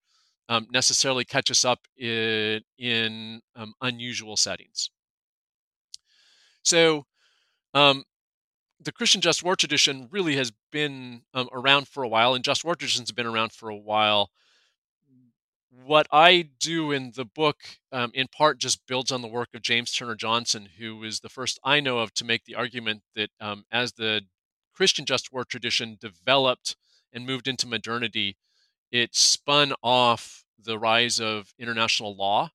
um, 0.49 0.67
necessarily 0.71 1.25
catch 1.25 1.49
us 1.49 1.63
up 1.65 1.87
in, 1.97 2.61
in 2.77 3.41
um, 3.55 3.73
unusual 3.81 4.35
settings. 4.37 4.91
So, 6.63 7.05
um, 7.73 8.03
the 8.83 8.91
Christian 8.91 9.21
just 9.21 9.43
war 9.43 9.55
tradition 9.55 10.07
really 10.11 10.35
has 10.35 10.51
been 10.71 11.23
um, 11.33 11.49
around 11.51 11.87
for 11.87 12.03
a 12.03 12.07
while, 12.07 12.33
and 12.33 12.43
just 12.43 12.63
war 12.63 12.75
traditions 12.75 13.09
have 13.09 13.15
been 13.15 13.25
around 13.25 13.51
for 13.51 13.69
a 13.69 13.77
while. 13.77 14.31
What 15.85 16.07
I 16.11 16.49
do 16.59 16.91
in 16.91 17.11
the 17.15 17.25
book, 17.25 17.57
um, 17.91 18.11
in 18.13 18.27
part, 18.27 18.59
just 18.59 18.85
builds 18.87 19.11
on 19.11 19.21
the 19.21 19.27
work 19.27 19.49
of 19.53 19.61
James 19.61 19.91
Turner 19.91 20.15
Johnson, 20.15 20.69
who 20.77 21.03
is 21.03 21.19
the 21.19 21.29
first 21.29 21.59
I 21.63 21.79
know 21.79 21.99
of 21.99 22.13
to 22.15 22.25
make 22.25 22.45
the 22.45 22.55
argument 22.55 23.01
that 23.15 23.31
um, 23.39 23.65
as 23.71 23.93
the 23.93 24.21
Christian 24.73 25.05
just 25.05 25.33
war 25.33 25.43
tradition 25.43 25.97
developed 25.99 26.75
and 27.11 27.25
moved 27.25 27.47
into 27.47 27.67
modernity, 27.67 28.37
it 28.91 29.15
spun 29.15 29.73
off 29.81 30.43
the 30.61 30.77
rise 30.77 31.19
of 31.19 31.53
international 31.57 32.15
law, 32.15 32.51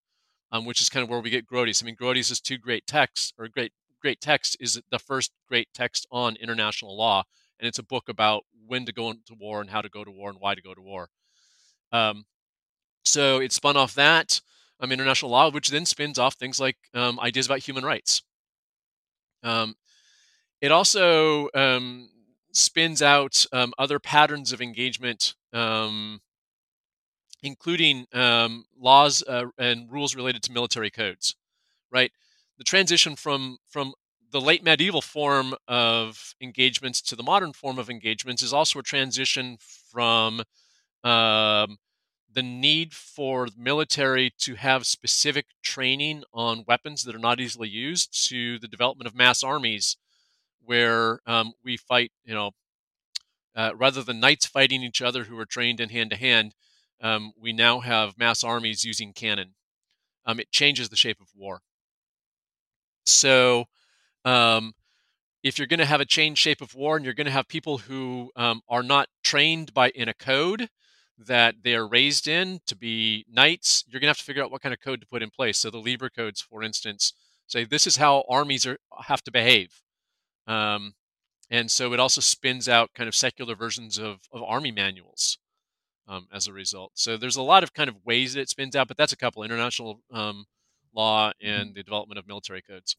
um, 0.52 0.64
which 0.64 0.80
is 0.80 0.88
kind 0.88 1.02
of 1.02 1.10
where 1.10 1.20
we 1.20 1.30
get 1.30 1.46
Grotius. 1.46 1.82
I 1.82 1.86
mean, 1.86 1.96
Grotius' 1.96 2.40
two 2.40 2.58
great 2.58 2.86
texts, 2.86 3.32
or 3.38 3.48
great 3.48 3.72
great 4.00 4.20
text, 4.20 4.56
is 4.60 4.80
the 4.90 4.98
first 4.98 5.32
great 5.48 5.68
text 5.74 6.06
on 6.10 6.36
international 6.36 6.96
law, 6.96 7.24
and 7.58 7.68
it's 7.68 7.78
a 7.78 7.82
book 7.82 8.08
about 8.08 8.44
when 8.66 8.84
to 8.86 8.92
go 8.92 9.10
into 9.10 9.34
war 9.38 9.60
and 9.60 9.70
how 9.70 9.80
to 9.80 9.88
go 9.88 10.04
to 10.04 10.10
war 10.10 10.30
and 10.30 10.40
why 10.40 10.54
to 10.54 10.62
go 10.62 10.74
to 10.74 10.82
war. 10.82 11.10
Um, 11.92 12.26
so 13.04 13.40
it 13.40 13.52
spun 13.52 13.76
off 13.76 13.94
that 13.94 14.40
um, 14.80 14.92
international 14.92 15.30
law, 15.30 15.50
which 15.50 15.70
then 15.70 15.86
spins 15.86 16.18
off 16.18 16.34
things 16.34 16.60
like 16.60 16.76
um, 16.94 17.18
ideas 17.20 17.46
about 17.46 17.60
human 17.60 17.84
rights. 17.84 18.22
Um, 19.42 19.76
it 20.60 20.72
also 20.72 21.48
um, 21.54 22.10
spins 22.52 23.02
out 23.02 23.46
um, 23.52 23.74
other 23.78 23.98
patterns 23.98 24.52
of 24.52 24.60
engagement, 24.62 25.34
um, 25.52 26.20
including 27.42 28.06
um, 28.12 28.64
laws 28.78 29.22
uh, 29.28 29.44
and 29.58 29.90
rules 29.90 30.14
related 30.16 30.42
to 30.42 30.52
military 30.52 30.90
codes. 30.90 31.36
Right, 31.90 32.12
the 32.58 32.64
transition 32.64 33.16
from 33.16 33.58
from 33.68 33.94
the 34.30 34.40
late 34.40 34.62
medieval 34.62 35.00
form 35.00 35.54
of 35.66 36.34
engagements 36.40 37.00
to 37.00 37.16
the 37.16 37.22
modern 37.22 37.52
form 37.52 37.78
of 37.78 37.88
engagements 37.88 38.42
is 38.42 38.52
also 38.52 38.78
a 38.78 38.82
transition 38.82 39.56
from 39.90 40.42
um, 41.02 41.78
the 42.30 42.42
need 42.42 42.92
for 42.92 43.48
the 43.48 43.58
military 43.58 44.32
to 44.38 44.54
have 44.54 44.86
specific 44.86 45.46
training 45.62 46.24
on 46.34 46.64
weapons 46.68 47.04
that 47.04 47.14
are 47.14 47.18
not 47.20 47.40
easily 47.40 47.68
used 47.68 48.28
to 48.28 48.58
the 48.58 48.68
development 48.68 49.06
of 49.06 49.14
mass 49.14 49.42
armies 49.42 49.96
where 50.62 51.20
um, 51.26 51.52
we 51.64 51.76
fight, 51.78 52.12
you 52.24 52.34
know, 52.34 52.50
uh, 53.56 53.72
rather 53.74 54.02
than 54.02 54.20
knights 54.20 54.46
fighting 54.46 54.82
each 54.82 55.00
other 55.00 55.24
who 55.24 55.38
are 55.38 55.46
trained 55.46 55.80
in 55.80 55.88
hand 55.88 56.10
to 56.10 56.16
hand, 56.16 56.54
um, 57.00 57.32
we 57.40 57.52
now 57.52 57.80
have 57.80 58.18
mass 58.18 58.44
armies 58.44 58.84
using 58.84 59.12
cannon. 59.12 59.54
Um, 60.26 60.38
it 60.38 60.50
changes 60.50 60.90
the 60.90 60.96
shape 60.96 61.20
of 61.20 61.28
war. 61.34 61.62
So, 63.08 63.64
um, 64.24 64.74
if 65.42 65.58
you're 65.58 65.66
going 65.68 65.78
to 65.78 65.86
have 65.86 66.00
a 66.00 66.04
changed 66.04 66.40
shape 66.40 66.60
of 66.60 66.74
war 66.74 66.96
and 66.96 67.04
you're 67.04 67.14
going 67.14 67.26
to 67.26 67.30
have 67.30 67.48
people 67.48 67.78
who 67.78 68.30
um, 68.36 68.60
are 68.68 68.82
not 68.82 69.08
trained 69.22 69.72
by 69.72 69.90
in 69.90 70.08
a 70.08 70.14
code 70.14 70.68
that 71.18 71.56
they 71.62 71.74
are 71.74 71.86
raised 71.86 72.28
in 72.28 72.60
to 72.66 72.76
be 72.76 73.24
knights, 73.30 73.84
you're 73.88 74.00
going 74.00 74.06
to 74.06 74.10
have 74.10 74.18
to 74.18 74.24
figure 74.24 74.42
out 74.42 74.50
what 74.50 74.62
kind 74.62 74.72
of 74.72 74.80
code 74.80 75.00
to 75.00 75.06
put 75.06 75.22
in 75.22 75.30
place. 75.30 75.58
So 75.58 75.70
the 75.70 75.78
Lieber 75.78 76.10
codes, 76.10 76.40
for 76.40 76.62
instance, 76.62 77.12
say 77.46 77.64
this 77.64 77.86
is 77.86 77.96
how 77.96 78.24
armies 78.28 78.66
are, 78.66 78.78
have 79.04 79.22
to 79.24 79.32
behave. 79.32 79.82
Um, 80.46 80.94
and 81.50 81.70
so 81.70 81.92
it 81.92 82.00
also 82.00 82.20
spins 82.20 82.68
out 82.68 82.90
kind 82.94 83.08
of 83.08 83.14
secular 83.14 83.54
versions 83.54 83.98
of, 83.98 84.20
of 84.32 84.42
army 84.42 84.70
manuals 84.70 85.38
um, 86.06 86.26
as 86.32 86.46
a 86.46 86.52
result. 86.52 86.92
So 86.94 87.16
there's 87.16 87.36
a 87.36 87.42
lot 87.42 87.62
of 87.62 87.72
kind 87.74 87.88
of 87.88 88.04
ways 88.04 88.34
that 88.34 88.40
it 88.40 88.50
spins 88.50 88.76
out, 88.76 88.88
but 88.88 88.96
that's 88.96 89.12
a 89.12 89.16
couple 89.16 89.42
international 89.42 90.00
um, 90.12 90.46
law 90.98 91.30
mm-hmm. 91.30 91.48
and 91.48 91.74
the 91.74 91.82
development 91.82 92.18
of 92.18 92.26
military 92.26 92.62
codes. 92.62 92.96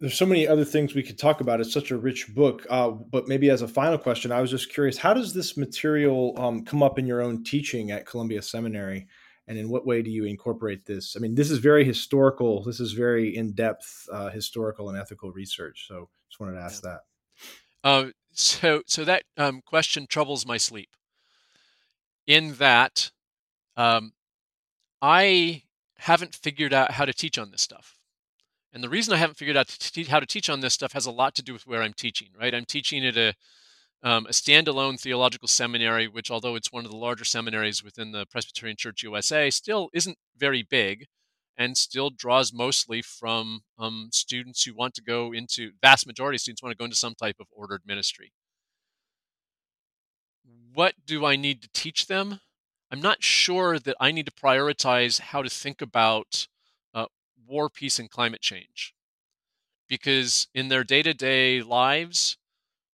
There's 0.00 0.18
so 0.18 0.26
many 0.26 0.48
other 0.48 0.64
things 0.64 0.94
we 0.94 1.02
could 1.02 1.18
talk 1.18 1.40
about. 1.40 1.60
It's 1.60 1.72
such 1.72 1.90
a 1.92 1.96
rich 1.96 2.34
book. 2.34 2.66
Uh, 2.68 2.90
but 2.90 3.28
maybe 3.28 3.48
as 3.48 3.62
a 3.62 3.68
final 3.68 3.96
question, 3.96 4.32
I 4.32 4.40
was 4.40 4.50
just 4.50 4.72
curious: 4.72 4.98
how 4.98 5.14
does 5.14 5.32
this 5.32 5.56
material 5.56 6.34
um, 6.36 6.64
come 6.64 6.82
up 6.82 6.98
in 6.98 7.06
your 7.06 7.22
own 7.22 7.44
teaching 7.44 7.92
at 7.92 8.06
Columbia 8.06 8.42
Seminary? 8.42 9.06
and 9.46 9.58
in 9.58 9.68
what 9.68 9.86
way 9.86 10.02
do 10.02 10.10
you 10.10 10.24
incorporate 10.24 10.86
this? 10.86 11.16
I 11.16 11.20
mean, 11.20 11.34
this 11.34 11.50
is 11.50 11.58
very 11.58 11.84
historical. 11.84 12.62
This 12.62 12.80
is 12.80 12.92
very 12.92 13.36
in 13.36 13.52
depth 13.52 14.08
uh, 14.10 14.30
historical 14.30 14.88
and 14.88 14.98
ethical 14.98 15.30
research. 15.32 15.86
So, 15.86 16.08
just 16.28 16.40
wanted 16.40 16.54
to 16.54 16.62
ask 16.62 16.82
yeah. 16.82 16.90
that. 16.90 17.88
Uh, 17.88 18.10
so, 18.32 18.82
so 18.86 19.04
that 19.04 19.24
um, 19.36 19.60
question 19.64 20.06
troubles 20.08 20.46
my 20.46 20.56
sleep. 20.56 20.90
In 22.26 22.54
that, 22.54 23.10
um, 23.76 24.12
I 25.02 25.63
haven't 26.04 26.34
figured 26.34 26.74
out 26.74 26.90
how 26.90 27.06
to 27.06 27.14
teach 27.14 27.38
on 27.38 27.50
this 27.50 27.62
stuff. 27.62 27.96
And 28.74 28.84
the 28.84 28.90
reason 28.90 29.14
I 29.14 29.16
haven't 29.16 29.38
figured 29.38 29.56
out 29.56 29.68
to 29.68 29.92
te- 29.92 30.04
how 30.04 30.20
to 30.20 30.26
teach 30.26 30.50
on 30.50 30.60
this 30.60 30.74
stuff 30.74 30.92
has 30.92 31.06
a 31.06 31.10
lot 31.10 31.34
to 31.36 31.42
do 31.42 31.54
with 31.54 31.66
where 31.66 31.80
I'm 31.80 31.94
teaching, 31.94 32.28
right? 32.38 32.54
I'm 32.54 32.66
teaching 32.66 33.06
at 33.06 33.16
a 33.16 33.34
um, 34.02 34.26
a 34.26 34.32
standalone 34.32 35.00
theological 35.00 35.48
seminary, 35.48 36.06
which, 36.06 36.30
although 36.30 36.56
it's 36.56 36.70
one 36.70 36.84
of 36.84 36.90
the 36.90 36.96
larger 36.96 37.24
seminaries 37.24 37.82
within 37.82 38.12
the 38.12 38.26
Presbyterian 38.26 38.76
Church 38.76 39.02
USA, 39.02 39.48
still 39.48 39.88
isn't 39.94 40.18
very 40.36 40.62
big 40.62 41.06
and 41.56 41.78
still 41.78 42.10
draws 42.10 42.52
mostly 42.52 43.00
from 43.00 43.60
um, 43.78 44.10
students 44.12 44.62
who 44.62 44.74
want 44.74 44.92
to 44.94 45.02
go 45.02 45.32
into, 45.32 45.70
vast 45.80 46.06
majority 46.06 46.36
of 46.36 46.42
students 46.42 46.62
want 46.62 46.72
to 46.72 46.76
go 46.76 46.84
into 46.84 46.96
some 46.96 47.14
type 47.14 47.36
of 47.40 47.46
ordered 47.50 47.80
ministry. 47.86 48.30
What 50.74 50.96
do 51.06 51.24
I 51.24 51.36
need 51.36 51.62
to 51.62 51.68
teach 51.72 52.06
them? 52.06 52.40
I'm 52.90 53.00
not 53.00 53.22
sure 53.22 53.78
that 53.78 53.96
I 54.00 54.12
need 54.12 54.26
to 54.26 54.32
prioritize 54.32 55.20
how 55.20 55.42
to 55.42 55.50
think 55.50 55.82
about 55.82 56.46
uh, 56.94 57.06
war, 57.46 57.68
peace, 57.68 57.98
and 57.98 58.10
climate 58.10 58.40
change. 58.40 58.94
Because 59.88 60.48
in 60.54 60.68
their 60.68 60.84
day 60.84 61.02
to 61.02 61.14
day 61.14 61.62
lives, 61.62 62.38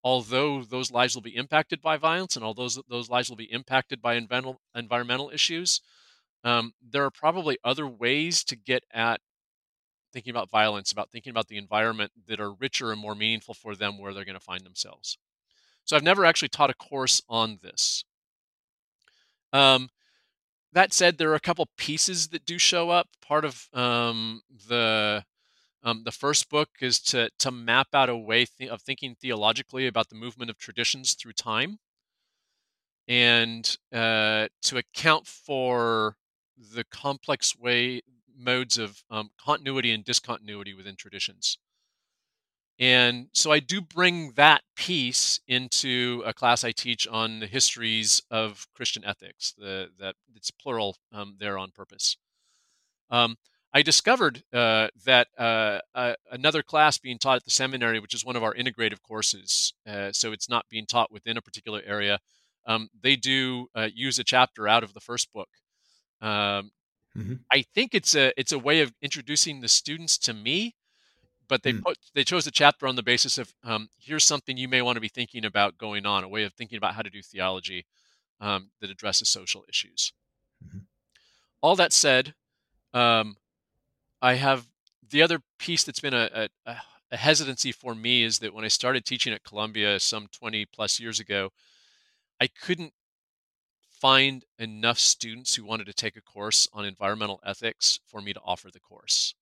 although 0.04 0.62
those 0.64 0.90
lives 0.90 1.14
will 1.14 1.22
be 1.22 1.36
impacted 1.36 1.82
by 1.82 1.96
violence 1.96 2.36
and 2.36 2.44
although 2.44 2.64
those, 2.64 2.80
those 2.88 3.10
lives 3.10 3.28
will 3.28 3.36
be 3.36 3.52
impacted 3.52 4.02
by 4.02 4.14
environmental, 4.14 4.60
environmental 4.74 5.30
issues, 5.30 5.80
um, 6.44 6.72
there 6.82 7.04
are 7.04 7.10
probably 7.10 7.58
other 7.64 7.86
ways 7.86 8.44
to 8.44 8.56
get 8.56 8.84
at 8.92 9.20
thinking 10.12 10.30
about 10.30 10.50
violence, 10.50 10.92
about 10.92 11.10
thinking 11.10 11.30
about 11.30 11.48
the 11.48 11.56
environment 11.58 12.12
that 12.26 12.40
are 12.40 12.52
richer 12.52 12.92
and 12.92 13.00
more 13.00 13.14
meaningful 13.14 13.54
for 13.54 13.76
them 13.76 13.98
where 13.98 14.12
they're 14.12 14.24
going 14.24 14.38
to 14.38 14.44
find 14.44 14.64
themselves. 14.64 15.18
So 15.84 15.96
I've 15.96 16.02
never 16.02 16.24
actually 16.24 16.48
taught 16.48 16.70
a 16.70 16.74
course 16.74 17.22
on 17.28 17.58
this. 17.62 18.04
Um, 19.52 19.90
that 20.72 20.92
said, 20.92 21.18
there 21.18 21.30
are 21.30 21.36
a 21.36 21.40
couple 21.40 21.66
pieces 21.76 22.28
that 22.28 22.46
do 22.46 22.58
show 22.58 22.90
up. 22.90 23.08
Part 23.22 23.44
of 23.44 23.68
um, 23.74 24.42
the 24.68 25.24
um, 25.82 26.02
the 26.04 26.12
first 26.12 26.50
book 26.50 26.70
is 26.80 27.00
to 27.00 27.30
to 27.38 27.50
map 27.50 27.88
out 27.94 28.08
a 28.10 28.16
way 28.16 28.46
th- 28.46 28.70
of 28.70 28.82
thinking 28.82 29.14
theologically 29.14 29.86
about 29.86 30.08
the 30.10 30.16
movement 30.16 30.50
of 30.50 30.58
traditions 30.58 31.14
through 31.14 31.32
time, 31.34 31.78
and 33.08 33.76
uh, 33.92 34.48
to 34.62 34.76
account 34.78 35.26
for 35.26 36.16
the 36.56 36.84
complex 36.84 37.56
way 37.56 38.00
modes 38.36 38.78
of 38.78 39.02
um, 39.10 39.30
continuity 39.38 39.90
and 39.92 40.04
discontinuity 40.04 40.74
within 40.74 40.96
traditions. 40.96 41.58
And 42.80 43.28
so 43.34 43.52
I 43.52 43.60
do 43.60 43.82
bring 43.82 44.32
that 44.36 44.62
piece 44.74 45.38
into 45.46 46.22
a 46.24 46.32
class 46.32 46.64
I 46.64 46.72
teach 46.72 47.06
on 47.06 47.40
the 47.40 47.46
histories 47.46 48.22
of 48.30 48.66
Christian 48.74 49.04
ethics. 49.04 49.54
The, 49.58 49.90
that 49.98 50.16
it's 50.34 50.50
plural 50.50 50.96
um, 51.12 51.36
there 51.38 51.58
on 51.58 51.72
purpose. 51.72 52.16
Um, 53.10 53.36
I 53.74 53.82
discovered 53.82 54.42
uh, 54.52 54.88
that 55.04 55.28
uh, 55.38 55.80
uh, 55.94 56.14
another 56.32 56.62
class 56.62 56.96
being 56.96 57.18
taught 57.18 57.36
at 57.36 57.44
the 57.44 57.50
seminary, 57.50 58.00
which 58.00 58.14
is 58.14 58.24
one 58.24 58.34
of 58.34 58.42
our 58.42 58.54
integrative 58.54 59.02
courses, 59.02 59.74
uh, 59.86 60.10
so 60.12 60.32
it's 60.32 60.48
not 60.48 60.64
being 60.70 60.86
taught 60.86 61.12
within 61.12 61.36
a 61.36 61.42
particular 61.42 61.82
area, 61.84 62.18
um, 62.66 62.88
they 63.00 63.14
do 63.14 63.68
uh, 63.74 63.88
use 63.94 64.18
a 64.18 64.24
chapter 64.24 64.66
out 64.66 64.82
of 64.82 64.94
the 64.94 65.00
first 65.00 65.32
book. 65.32 65.48
Um, 66.20 66.72
mm-hmm. 67.16 67.34
I 67.52 67.62
think 67.74 67.94
it's 67.94 68.14
a 68.14 68.32
it's 68.38 68.52
a 68.52 68.58
way 68.58 68.80
of 68.80 68.92
introducing 69.02 69.60
the 69.60 69.68
students 69.68 70.18
to 70.18 70.32
me, 70.32 70.74
but 71.50 71.64
they 71.64 71.72
mm. 71.72 71.82
put 71.82 71.98
they 72.14 72.24
chose 72.24 72.46
a 72.46 72.50
chapter 72.50 72.86
on 72.86 72.94
the 72.94 73.02
basis 73.02 73.36
of 73.36 73.52
um, 73.64 73.90
here's 73.98 74.24
something 74.24 74.56
you 74.56 74.68
may 74.68 74.80
want 74.80 74.96
to 74.96 75.00
be 75.00 75.08
thinking 75.08 75.44
about 75.44 75.76
going 75.76 76.06
on, 76.06 76.24
a 76.24 76.28
way 76.28 76.44
of 76.44 76.54
thinking 76.54 76.78
about 76.78 76.94
how 76.94 77.02
to 77.02 77.10
do 77.10 77.20
theology 77.20 77.84
um, 78.40 78.70
that 78.80 78.88
addresses 78.88 79.28
social 79.28 79.64
issues. 79.68 80.12
Mm-hmm. 80.64 80.78
All 81.60 81.76
that 81.76 81.92
said, 81.92 82.34
um, 82.94 83.36
I 84.22 84.34
have 84.34 84.66
the 85.10 85.22
other 85.22 85.40
piece 85.58 85.82
that's 85.82 86.00
been 86.00 86.14
a, 86.14 86.48
a, 86.64 86.76
a 87.10 87.16
hesitancy 87.16 87.72
for 87.72 87.94
me 87.96 88.22
is 88.22 88.38
that 88.38 88.54
when 88.54 88.64
I 88.64 88.68
started 88.68 89.04
teaching 89.04 89.32
at 89.32 89.42
Columbia 89.42 89.98
some 89.98 90.28
20 90.32 90.66
plus 90.66 91.00
years 91.00 91.18
ago, 91.18 91.50
I 92.40 92.46
couldn't 92.46 92.92
find 93.90 94.44
enough 94.58 95.00
students 95.00 95.56
who 95.56 95.64
wanted 95.64 95.86
to 95.86 95.92
take 95.92 96.16
a 96.16 96.22
course 96.22 96.68
on 96.72 96.84
environmental 96.84 97.40
ethics 97.44 97.98
for 98.06 98.22
me 98.22 98.32
to 98.32 98.40
offer 98.44 98.70
the 98.70 98.80
course. 98.80 99.34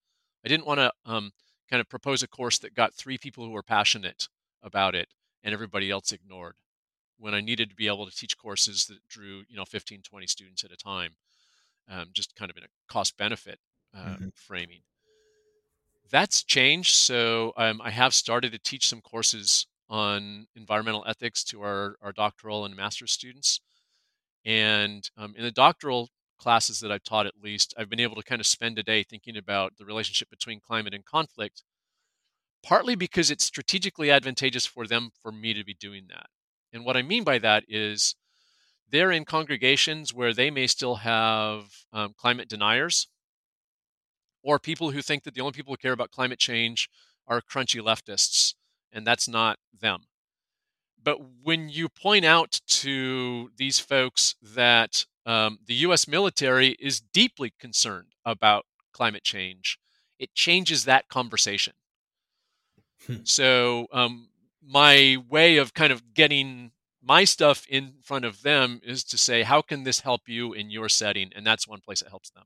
I 0.43 0.49
didn't 0.49 0.65
want 0.65 0.79
to 0.79 0.91
um, 1.05 1.31
kind 1.69 1.81
of 1.81 1.89
propose 1.89 2.23
a 2.23 2.27
course 2.27 2.57
that 2.59 2.73
got 2.73 2.93
three 2.93 3.17
people 3.17 3.45
who 3.45 3.51
were 3.51 3.63
passionate 3.63 4.27
about 4.63 4.95
it 4.95 5.09
and 5.43 5.53
everybody 5.53 5.89
else 5.89 6.11
ignored 6.11 6.55
when 7.19 7.33
I 7.33 7.41
needed 7.41 7.69
to 7.69 7.75
be 7.75 7.87
able 7.87 8.05
to 8.05 8.15
teach 8.15 8.37
courses 8.37 8.85
that 8.87 9.05
drew, 9.07 9.43
you 9.49 9.57
know, 9.57 9.65
15, 9.65 10.01
20 10.01 10.27
students 10.27 10.63
at 10.63 10.71
a 10.71 10.77
time, 10.77 11.15
um, 11.89 12.07
just 12.13 12.35
kind 12.35 12.49
of 12.49 12.57
in 12.57 12.63
a 12.63 12.67
cost 12.87 13.17
benefit 13.17 13.59
uh, 13.95 13.99
mm-hmm. 13.99 14.27
framing. 14.33 14.79
That's 16.09 16.43
changed. 16.43 16.95
So 16.95 17.53
um, 17.57 17.81
I 17.83 17.91
have 17.91 18.13
started 18.13 18.51
to 18.53 18.59
teach 18.59 18.87
some 18.87 19.01
courses 19.01 19.67
on 19.89 20.47
environmental 20.55 21.03
ethics 21.07 21.43
to 21.45 21.61
our, 21.61 21.95
our 22.01 22.11
doctoral 22.11 22.65
and 22.65 22.75
master's 22.75 23.11
students. 23.11 23.59
And 24.45 25.07
um, 25.17 25.35
in 25.37 25.43
the 25.43 25.51
doctoral 25.51 26.09
classes 26.39 26.79
that 26.79 26.91
I've 26.91 27.03
taught, 27.03 27.27
at 27.27 27.41
least, 27.43 27.73
I've 27.77 27.89
been 27.89 27.99
able 27.99 28.15
to 28.15 28.23
kind 28.23 28.41
of 28.41 28.47
spend 28.47 28.79
a 28.79 28.83
day 28.83 29.03
thinking 29.03 29.37
about 29.37 29.77
the 29.77 29.85
relationship 29.85 30.29
between 30.29 30.59
climate 30.59 30.93
and 30.93 31.05
conflict, 31.05 31.63
partly 32.63 32.95
because 32.95 33.29
it's 33.29 33.43
strategically 33.43 34.09
advantageous 34.09 34.65
for 34.65 34.87
them 34.87 35.11
for 35.21 35.31
me 35.31 35.53
to 35.53 35.63
be 35.63 35.73
doing 35.73 36.05
that. 36.09 36.27
And 36.73 36.85
what 36.85 36.97
I 36.97 37.01
mean 37.01 37.23
by 37.23 37.37
that 37.39 37.63
is 37.67 38.15
they're 38.89 39.11
in 39.11 39.25
congregations 39.25 40.13
where 40.13 40.33
they 40.33 40.49
may 40.49 40.67
still 40.67 40.95
have 40.95 41.65
um, 41.93 42.13
climate 42.17 42.49
deniers 42.49 43.07
or 44.41 44.59
people 44.59 44.91
who 44.91 45.01
think 45.01 45.23
that 45.23 45.33
the 45.33 45.41
only 45.41 45.53
people 45.53 45.73
who 45.73 45.77
care 45.77 45.91
about 45.91 46.11
climate 46.11 46.39
change 46.39 46.89
are 47.27 47.41
crunchy 47.41 47.81
leftists, 47.81 48.55
and 48.91 49.05
that's 49.05 49.27
not 49.27 49.59
them. 49.79 50.05
But 51.01 51.19
when 51.43 51.69
you 51.69 51.87
point 51.89 52.25
out 52.25 52.59
to 52.67 53.51
these 53.57 53.79
folks 53.79 54.35
that 54.41 55.05
um, 55.29 55.59
the 55.67 55.75
US 55.75 56.07
military 56.07 56.69
is 56.79 56.99
deeply 56.99 57.53
concerned 57.59 58.13
about 58.25 58.65
climate 58.93 59.23
change, 59.23 59.77
it 60.17 60.33
changes 60.33 60.85
that 60.85 61.07
conversation. 61.07 61.73
Hmm. 63.05 63.17
So, 63.23 63.87
um, 63.93 64.29
my 64.65 65.17
way 65.29 65.57
of 65.57 65.75
kind 65.75 65.93
of 65.93 66.15
getting 66.15 66.71
my 67.01 67.25
stuff 67.25 67.65
in 67.69 67.93
front 68.03 68.25
of 68.25 68.41
them 68.41 68.81
is 68.83 69.03
to 69.03 69.17
say, 69.17 69.43
how 69.43 69.61
can 69.61 69.83
this 69.83 69.99
help 69.99 70.21
you 70.27 70.53
in 70.53 70.71
your 70.71 70.89
setting? 70.89 71.31
And 71.35 71.45
that's 71.45 71.67
one 71.67 71.79
place 71.79 72.01
it 72.01 72.09
helps 72.09 72.31
them. 72.31 72.45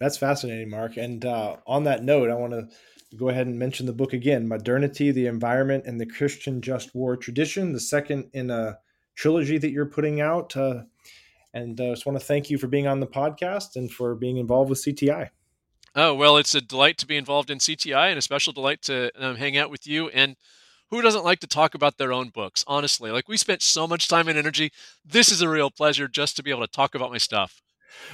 That's 0.00 0.16
fascinating, 0.16 0.70
Mark. 0.70 0.96
And 0.96 1.24
uh, 1.24 1.56
on 1.66 1.84
that 1.84 2.04
note, 2.04 2.30
I 2.30 2.34
want 2.34 2.52
to 2.52 2.68
go 3.16 3.30
ahead 3.30 3.48
and 3.48 3.58
mention 3.58 3.84
the 3.84 3.92
book 3.92 4.12
again 4.12 4.46
Modernity, 4.46 5.10
the 5.10 5.26
Environment, 5.26 5.84
and 5.86 6.00
the 6.00 6.06
Christian 6.06 6.62
Just 6.62 6.94
War 6.94 7.16
Tradition, 7.16 7.72
the 7.72 7.80
second 7.80 8.30
in 8.32 8.48
a 8.50 8.78
trilogy 9.16 9.58
that 9.58 9.70
you're 9.70 9.86
putting 9.86 10.20
out. 10.20 10.56
Uh, 10.56 10.82
and 11.54 11.80
I 11.80 11.88
uh, 11.88 11.90
just 11.90 12.06
want 12.06 12.18
to 12.18 12.24
thank 12.24 12.50
you 12.50 12.58
for 12.58 12.66
being 12.66 12.86
on 12.86 13.00
the 13.00 13.06
podcast 13.06 13.76
and 13.76 13.90
for 13.90 14.14
being 14.14 14.36
involved 14.36 14.70
with 14.70 14.84
CTI. 14.84 15.30
Oh, 15.94 16.14
well, 16.14 16.36
it's 16.36 16.54
a 16.54 16.60
delight 16.60 16.98
to 16.98 17.06
be 17.06 17.16
involved 17.16 17.50
in 17.50 17.58
CTI 17.58 18.10
and 18.10 18.18
a 18.18 18.22
special 18.22 18.52
delight 18.52 18.82
to 18.82 19.10
um, 19.16 19.36
hang 19.36 19.56
out 19.56 19.70
with 19.70 19.86
you. 19.86 20.08
And 20.10 20.36
who 20.90 21.02
doesn't 21.02 21.24
like 21.24 21.40
to 21.40 21.46
talk 21.46 21.74
about 21.74 21.98
their 21.98 22.12
own 22.12 22.28
books? 22.28 22.64
Honestly, 22.66 23.10
like 23.10 23.28
we 23.28 23.36
spent 23.36 23.62
so 23.62 23.86
much 23.86 24.08
time 24.08 24.28
and 24.28 24.38
energy. 24.38 24.70
This 25.04 25.30
is 25.30 25.42
a 25.42 25.48
real 25.48 25.70
pleasure 25.70 26.08
just 26.08 26.36
to 26.36 26.42
be 26.42 26.50
able 26.50 26.66
to 26.66 26.72
talk 26.72 26.94
about 26.94 27.10
my 27.10 27.18
stuff. 27.18 27.62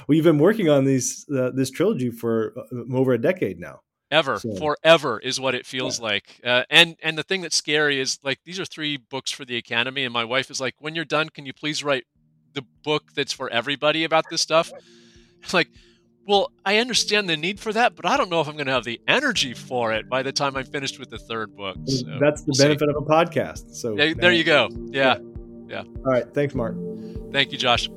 Well, 0.07 0.15
you've 0.15 0.25
been 0.25 0.39
working 0.39 0.69
on 0.69 0.85
these 0.85 1.25
uh, 1.29 1.51
this 1.53 1.69
trilogy 1.69 2.09
for 2.09 2.53
uh, 2.57 2.95
over 2.95 3.13
a 3.13 3.21
decade 3.21 3.59
now. 3.59 3.81
Ever, 4.11 4.39
so. 4.39 4.55
forever 4.55 5.19
is 5.19 5.39
what 5.39 5.55
it 5.55 5.65
feels 5.65 5.99
yeah. 5.99 6.05
like. 6.05 6.39
Uh, 6.43 6.63
and 6.69 6.95
and 7.01 7.17
the 7.17 7.23
thing 7.23 7.41
that's 7.41 7.55
scary 7.55 7.99
is 7.99 8.19
like 8.23 8.39
these 8.45 8.59
are 8.59 8.65
three 8.65 8.97
books 8.97 9.31
for 9.31 9.45
the 9.45 9.57
Academy, 9.57 10.03
and 10.03 10.13
my 10.13 10.23
wife 10.23 10.49
is 10.49 10.61
like, 10.61 10.75
when 10.79 10.95
you're 10.95 11.05
done, 11.05 11.29
can 11.29 11.45
you 11.45 11.53
please 11.53 11.83
write 11.83 12.05
the 12.55 12.63
book 12.83 13.03
that's 13.15 13.33
for 13.33 13.49
everybody 13.49 14.03
about 14.03 14.25
this 14.29 14.41
stuff? 14.41 14.71
like, 15.53 15.69
well, 16.27 16.51
I 16.65 16.77
understand 16.77 17.29
the 17.29 17.37
need 17.37 17.59
for 17.59 17.71
that, 17.73 17.95
but 17.95 18.05
I 18.05 18.17
don't 18.17 18.29
know 18.29 18.41
if 18.41 18.47
I'm 18.47 18.55
going 18.55 18.65
to 18.65 18.71
have 18.71 18.83
the 18.83 18.99
energy 19.07 19.53
for 19.53 19.93
it 19.93 20.09
by 20.09 20.23
the 20.23 20.31
time 20.31 20.55
I'm 20.55 20.65
finished 20.65 20.99
with 20.99 21.09
the 21.11 21.19
third 21.19 21.55
book. 21.55 21.77
So 21.85 22.17
that's 22.19 22.41
the 22.41 22.53
we'll 22.57 22.67
benefit 22.67 22.89
see. 22.89 22.95
of 22.95 22.95
a 22.95 23.05
podcast. 23.05 23.75
So 23.75 23.95
yeah, 23.95 24.13
there 24.17 24.31
you 24.31 24.43
go. 24.43 24.69
Yeah. 24.89 25.19
yeah. 25.67 25.83
All 25.83 26.11
right. 26.11 26.25
Thanks, 26.33 26.55
Mark. 26.55 26.75
Thank 27.31 27.51
you, 27.51 27.57
Josh. 27.57 27.89